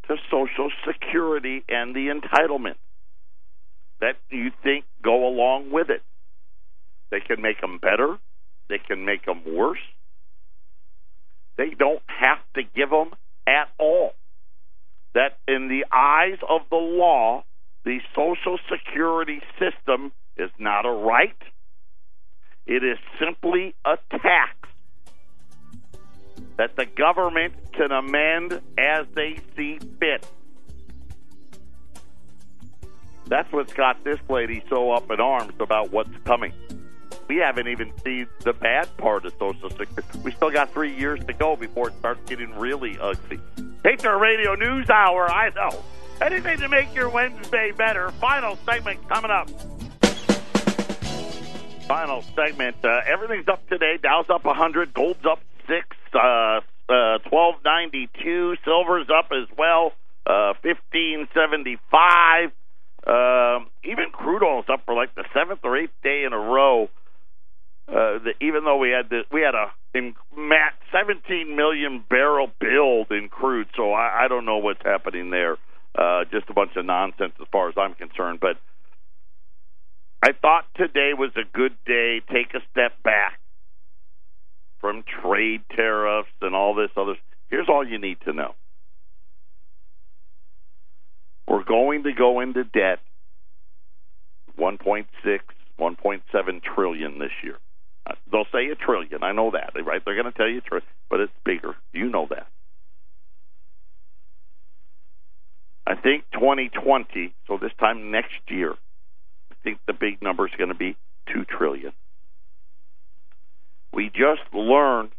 to 0.08 0.16
Social 0.30 0.70
Security 0.86 1.64
and 1.70 1.96
the 1.96 2.08
entitlement 2.08 2.76
that 4.02 4.18
you 4.30 4.52
think 4.64 4.86
go 5.02 5.28
along 5.28 5.72
with 5.72 5.90
it. 5.90 6.02
They 7.12 7.20
can 7.22 7.42
make 7.42 7.62
them 7.62 7.80
better, 7.82 8.18
they 8.70 8.80
can 8.80 9.06
make 9.06 9.26
them 9.26 9.44
worse, 9.48 9.80
they 11.58 11.70
don't 11.78 12.02
have 12.08 12.40
to 12.56 12.64
give 12.76 12.90
them 12.90 13.12
at 13.48 13.70
all. 13.80 14.12
That 15.14 15.38
in 15.48 15.68
the 15.68 15.86
eyes 15.96 16.40
of 16.50 16.62
the 16.70 16.76
law, 16.76 17.44
the 17.86 18.00
Social 18.16 18.58
Security 18.72 19.42
system 19.60 20.12
is 20.38 20.50
not 20.58 20.86
a 20.86 20.92
right. 20.92 21.38
It 22.66 22.84
is 22.84 22.98
simply 23.20 23.76
a 23.86 23.98
tax 24.10 24.56
that 26.58 26.76
the 26.76 26.86
government 26.86 27.54
can 27.74 27.92
amend 27.92 28.62
as 28.78 29.06
they 29.14 29.40
see 29.56 29.80
fit. 30.00 30.26
That's 33.28 33.52
what's 33.52 33.74
got 33.74 34.04
this 34.04 34.20
lady 34.30 34.64
so 34.70 34.92
up 34.92 35.10
in 35.10 35.20
arms 35.20 35.54
about 35.60 35.92
what's 35.92 36.16
coming 36.26 36.54
we 37.28 37.38
haven't 37.38 37.68
even 37.68 37.92
seen 38.04 38.28
the 38.44 38.54
bad 38.54 38.96
part 38.98 39.26
of 39.26 39.34
Social 39.40 39.70
Security. 39.70 40.20
We 40.24 40.32
still 40.32 40.52
got 40.52 40.72
three 40.72 40.96
years 40.96 41.20
to 41.26 41.34
go 41.34 41.56
before 41.56 41.90
it 41.90 41.98
starts 41.98 42.22
getting 42.28 42.54
really 42.58 42.98
ugly. 43.00 43.40
Patriot 43.84 44.18
Radio 44.18 44.56
News 44.56 44.90
Hour, 44.90 45.32
I 45.32 45.50
know. 45.50 45.84
Anything 46.22 46.60
to 46.60 46.70
make 46.70 46.94
your 46.94 47.10
Wednesday 47.10 47.72
better. 47.72 48.12
Final 48.12 48.58
segment 48.66 49.08
coming 49.10 49.32
up. 49.32 49.50
Final 51.88 52.24
segment. 52.36 52.78
Uh, 52.84 53.02
everything's 53.06 53.48
up 53.48 53.68
today. 53.68 53.98
Dow's 54.02 54.30
up 54.30 54.46
100, 54.46 54.94
gold's 54.94 55.26
up 55.26 55.40
6, 55.68 55.88
uh, 56.16 56.61
uh, 56.89 57.18
twelve 57.30 57.55
ninety 57.64 58.09
two. 58.24 58.55
Silver's 58.66 59.07
up 59.09 59.30
as 59.32 59.47
well, 59.57 59.93
uh, 60.26 60.53
fifteen 60.61 61.28
seventy 61.34 61.78
five. 61.91 62.51
Um, 63.05 63.68
even 63.84 64.11
crude 64.11 64.43
oil's 64.43 64.66
up 64.72 64.84
for 64.86 64.95
like 64.95 65.14
the 65.16 65.26
seventh 65.34 65.59
or 65.64 65.78
eighth 65.78 65.91
day 66.03 66.24
in 66.26 66.34
a 66.34 66.38
row. 66.38 66.89
Uh, 67.88 68.24
the, 68.24 68.32
even 68.39 68.64
though 68.64 68.78
we 68.78 68.89
had 68.89 69.09
the, 69.09 69.24
we 69.30 69.41
had 69.41 69.55
a 69.55 69.74
in, 69.93 70.16
Matt, 70.36 70.74
17 70.91 71.55
million 71.55 72.03
barrel 72.09 72.49
build 72.59 73.11
in 73.11 73.28
crude, 73.30 73.68
so 73.76 73.91
I, 73.91 74.24
I 74.26 74.28
don't 74.28 74.45
know 74.45 74.57
what's 74.57 74.82
happening 74.84 75.30
there. 75.30 75.57
Uh, 75.93 76.24
just 76.32 76.49
a 76.49 76.53
bunch 76.53 76.72
of 76.76 76.86
nonsense 76.86 77.34
as 77.39 77.47
far 77.51 77.70
as 77.70 77.76
I'm 77.78 77.93
concerned. 77.93 78.39
But 78.39 78.57
I 80.24 80.32
thought 80.32 80.66
today 80.76 81.11
was 81.16 81.32
a 81.36 81.43
good 81.55 81.76
day. 81.86 82.22
Take 82.32 82.55
a 82.55 82.61
step 82.72 82.93
back 83.03 83.39
from 84.84 85.02
trade 85.22 85.62
tariffs 85.74 86.28
and 86.42 86.54
all 86.54 86.76
this 86.76 86.90
other. 86.98 87.16
Here's 87.50 87.70
all 87.70 87.88
you 87.88 88.00
need 88.00 88.18
to 88.26 88.34
know. 88.34 88.54
We're 91.48 91.64
going 91.64 92.04
to 92.04 92.12
go 92.12 92.42
into 92.42 92.66
debt 92.66 93.00
1.6, 94.60 95.06
1.7 95.80 96.62
trillion 96.76 97.18
this 97.18 97.32
year. 97.42 97.56
Uh, 98.06 98.16
they'll 98.30 98.44
say 98.52 98.70
a 98.72 98.76
trillion. 98.76 99.24
I 99.24 99.32
know 99.32 99.52
that, 99.52 99.72
right? 99.86 100.02
They're 100.04 100.22
going 100.22 100.30
to 100.30 100.38
tell 100.38 100.50
you 100.50 100.58
a 100.58 100.62
trillion, 100.62 100.88
but 101.10 101.22
it's 101.22 101.32
bigger. 101.46 101.76
You 101.94 102.10
know 102.10 102.28
that. 102.30 102.48
I 105.88 105.96
think 105.96 106.26
2020, 106.34 107.34
so 107.48 107.58
this 107.58 107.72
time 107.80 108.12
next 108.12 108.34
year, 108.50 108.74
I 109.50 109.56
think 109.64 109.80
the 109.88 109.94
big 109.94 110.22
number 110.22 110.46
is 110.46 110.54
going 110.58 110.70
to 110.72 110.76
be 110.76 110.98
2 111.34 111.46
trillion. 111.46 111.94
We 113.94 114.10
just 114.10 114.41
learned 114.52 115.12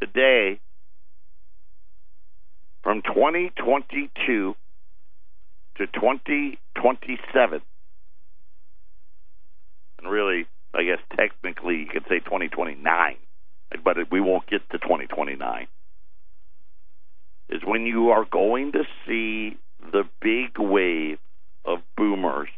today 0.00 0.60
from 2.84 3.02
2022 3.02 4.54
to 5.76 5.86
2027, 5.86 7.60
and 9.98 10.10
really 10.10 10.46
I 10.74 10.84
guess 10.84 10.98
technically 11.16 11.78
you 11.78 11.86
could 11.86 12.04
say 12.08 12.20
2029, 12.20 13.16
but 13.84 13.96
we 14.12 14.20
won't 14.20 14.46
get 14.48 14.68
to 14.70 14.78
2029, 14.78 15.66
is 17.48 17.62
when 17.64 17.84
you 17.84 18.10
are 18.10 18.24
going 18.24 18.72
to 18.72 18.84
see 19.06 19.58
the 19.92 20.04
big 20.20 20.58
wave 20.58 21.18
of 21.64 21.80
boomers 21.96 22.48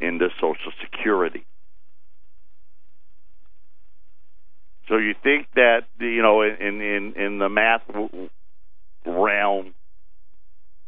into 0.00 0.28
Social 0.40 0.72
Security. 0.80 1.44
So 4.88 4.96
you 4.96 5.14
think 5.22 5.46
that 5.62 5.86
you 6.00 6.22
know 6.22 6.42
in 6.42 6.80
in 6.80 7.14
in 7.14 7.38
the 7.38 7.48
math 7.48 7.82
realm, 9.06 9.74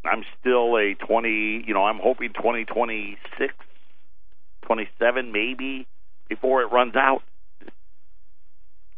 I'm 0.05 0.25
still 0.41 0.77
a 0.77 0.95
20. 0.95 1.65
You 1.67 1.75
know, 1.75 1.85
I'm 1.85 1.99
hoping 2.03 2.33
2026, 2.33 3.55
27 4.63 5.33
maybe 5.33 5.87
before 6.29 6.63
it 6.63 6.73
runs 6.73 6.97
out. 6.97 7.23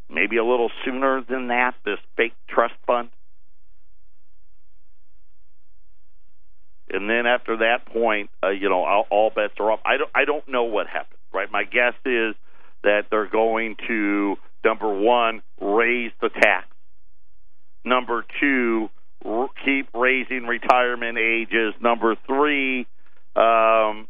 Maybe 0.09 0.37
a 0.37 0.45
little 0.45 0.71
sooner 0.85 1.23
than 1.29 1.49
that, 1.49 1.75
this 1.85 1.99
fake 2.17 2.35
trust 2.49 2.75
fund. 2.87 3.11
And 6.89 7.11
then 7.11 7.27
after 7.27 7.57
that 7.59 7.87
point, 7.87 8.31
uh, 8.45 8.51
you 8.51 8.69
know, 8.69 8.85
all, 8.85 9.07
all 9.11 9.31
bets 9.35 9.55
are 9.59 9.73
off. 9.73 9.81
I 9.85 9.97
don't, 9.97 10.11
I 10.15 10.25
don't 10.25 10.47
know 10.47 10.63
what 10.63 10.87
happens, 10.87 11.19
right? 11.35 11.51
My 11.51 11.65
guess 11.65 11.95
is 12.05 12.37
that 12.85 13.07
they're 13.11 13.29
going 13.29 13.75
to, 13.89 14.37
number 14.67 14.93
one, 14.93 15.43
raise 15.61 16.11
the 16.21 16.29
tax. 16.29 16.67
Number 17.85 18.25
two, 18.41 18.89
r- 19.25 19.49
keep 19.65 19.89
raising 19.95 20.43
retirement 20.43 21.19
ages. 21.19 21.73
Number 21.81 22.17
three, 22.27 22.87
um, 23.37 24.09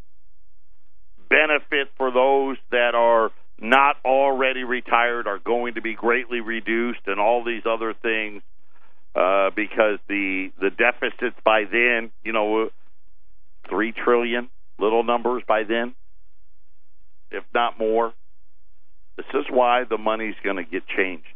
benefit 1.28 1.88
for 1.98 2.10
those 2.10 2.56
that 2.70 2.94
are 2.94 3.30
not 3.60 3.96
already 4.04 4.64
retired 4.64 5.26
are 5.26 5.38
going 5.38 5.74
to 5.74 5.82
be 5.82 5.94
greatly 5.94 6.40
reduced, 6.40 7.00
and 7.06 7.20
all 7.20 7.44
these 7.44 7.62
other 7.66 7.92
things, 7.92 8.42
uh, 9.14 9.50
because 9.54 9.98
the 10.08 10.50
the 10.60 10.70
deficits 10.70 11.36
by 11.44 11.64
then, 11.70 12.10
you 12.24 12.32
know, 12.32 12.70
three 13.68 13.92
trillion, 13.92 14.48
little 14.78 15.04
numbers 15.04 15.42
by 15.46 15.64
then, 15.64 15.94
if 17.30 17.44
not 17.54 17.78
more. 17.78 18.14
This 19.16 19.26
is 19.34 19.46
why 19.50 19.84
the 19.84 19.98
money's 19.98 20.34
going 20.44 20.56
to 20.56 20.64
get 20.64 20.86
changed. 20.86 21.26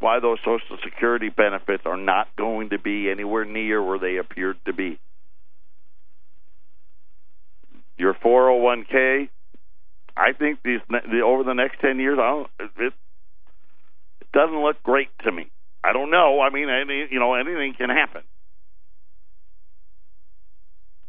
Why 0.00 0.18
those 0.18 0.38
Social 0.40 0.78
Security 0.82 1.28
benefits 1.28 1.84
are 1.86 1.96
not 1.96 2.34
going 2.36 2.70
to 2.70 2.78
be 2.78 3.08
anywhere 3.08 3.44
near 3.44 3.82
where 3.82 4.00
they 4.00 4.16
appeared 4.16 4.56
to 4.66 4.72
be 4.72 4.98
your 8.02 8.14
401k. 8.14 9.28
I 10.16 10.32
think 10.32 10.58
these 10.62 10.80
the, 10.90 11.20
over 11.24 11.44
the 11.44 11.54
next 11.54 11.80
10 11.80 11.98
years, 11.98 12.18
I 12.20 12.28
don't, 12.28 12.50
it, 12.78 12.92
it 14.20 14.32
doesn't 14.32 14.62
look 14.62 14.82
great 14.82 15.08
to 15.24 15.32
me. 15.32 15.50
I 15.82 15.92
don't 15.92 16.10
know. 16.10 16.40
I 16.40 16.50
mean, 16.50 16.68
any, 16.68 17.06
you 17.10 17.18
know, 17.18 17.34
anything 17.34 17.74
can 17.78 17.88
happen. 17.88 18.22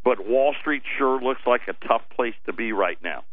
But 0.04 0.26
Wall 0.26 0.54
Street 0.60 0.82
sure 0.98 1.20
looks 1.20 1.40
like 1.46 1.62
a 1.68 1.86
tough 1.86 2.02
place 2.14 2.34
to 2.46 2.52
be 2.52 2.72
right 2.72 2.98
now. 3.02 3.24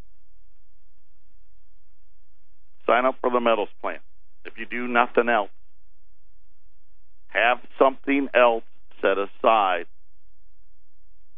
Sign 2.92 3.06
up 3.06 3.16
for 3.22 3.30
the 3.30 3.40
metals 3.40 3.70
plan. 3.80 4.00
If 4.44 4.58
you 4.58 4.66
do 4.66 4.86
nothing 4.86 5.30
else, 5.30 5.50
have 7.28 7.60
something 7.80 8.28
else 8.34 8.66
set 9.02 9.18
aside 9.18 9.86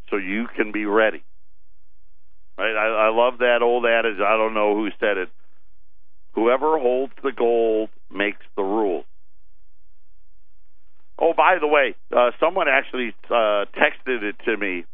so 0.10 0.18
you 0.18 0.47
can 0.56 0.72
be 0.72 0.86
ready. 0.86 1.24
Right? 2.58 2.76
I, 2.76 3.08
I 3.08 3.10
love 3.10 3.38
that 3.39 3.60
old 3.62 3.86
adage. 3.86 4.18
I 4.20 4.36
don't 4.36 4.56
know 4.56 4.74
who 4.76 4.89
said 4.99 5.18
it. 5.18 5.30
Whoever 6.34 6.80
holds 6.80 7.14
the 7.22 7.32
gold 7.32 7.89
makes 8.12 8.41
the 8.58 8.64
rules. 8.64 9.06
Oh, 11.20 11.34
by 11.38 11.58
the 11.62 11.68
way, 11.68 11.93
uh, 12.12 12.32
someone 12.39 12.68
actually 12.68 13.14
uh, 13.30 13.66
texted 13.78 14.24
it 14.24 14.38
to 14.45 14.58
me, 14.58 14.86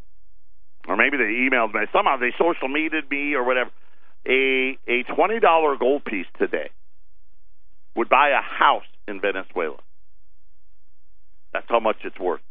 or 0.90 0.98
maybe 0.98 1.16
they 1.16 1.48
emailed 1.48 1.74
me. 1.74 1.82
Somehow 1.94 2.18
they 2.18 2.34
social 2.38 2.68
mediated 2.68 3.10
me 3.10 3.34
or 3.34 3.46
whatever. 3.46 3.72
A 4.28 4.78
a 4.88 5.04
twenty 5.04 5.40
dollar 5.40 5.78
gold 5.78 6.06
piece 6.06 6.28
today 6.38 6.70
would 7.96 8.10
buy 8.10 8.30
a 8.30 8.42
house 8.42 8.84
in 9.08 9.22
Venezuela. 9.22 9.78
That's 11.54 11.66
how 11.68 11.80
much 11.80 11.98
it's 12.04 12.20
worth 12.20 12.42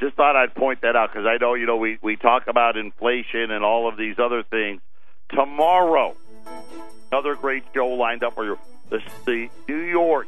just 0.00 0.16
thought 0.16 0.36
I'd 0.36 0.54
point 0.54 0.82
that 0.82 0.96
out 0.96 1.12
because 1.12 1.26
I 1.26 1.38
know 1.40 1.54
you 1.54 1.66
know 1.66 1.76
we 1.76 1.98
we 2.02 2.16
talk 2.16 2.46
about 2.46 2.76
inflation 2.76 3.50
and 3.50 3.64
all 3.64 3.88
of 3.88 3.96
these 3.96 4.18
other 4.18 4.42
things. 4.42 4.80
Tomorrow, 5.30 6.14
another 7.10 7.34
great 7.34 7.64
show 7.74 7.88
lined 7.88 8.22
up 8.22 8.34
for 8.34 8.44
you. 8.44 8.58
The, 8.90 9.00
the 9.24 9.48
New 9.68 9.80
York, 9.80 10.26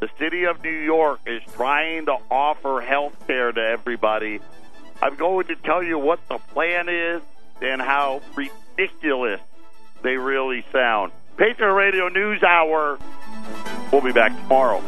the 0.00 0.08
city 0.18 0.44
of 0.44 0.62
New 0.62 0.70
York 0.70 1.20
is 1.26 1.42
trying 1.54 2.06
to 2.06 2.16
offer 2.30 2.80
health 2.80 3.26
care 3.26 3.52
to 3.52 3.60
everybody. 3.60 4.40
I'm 5.02 5.16
going 5.16 5.46
to 5.48 5.56
tell 5.56 5.82
you 5.82 5.98
what 5.98 6.20
the 6.28 6.38
plan 6.38 6.88
is 6.88 7.20
and 7.60 7.80
how 7.80 8.22
ridiculous 8.34 9.40
they 10.02 10.16
really 10.16 10.64
sound. 10.72 11.12
Patriot 11.36 11.72
Radio 11.72 12.08
News 12.08 12.42
Hour. 12.42 12.98
We'll 13.92 14.02
be 14.02 14.12
back 14.12 14.34
tomorrow. 14.42 14.82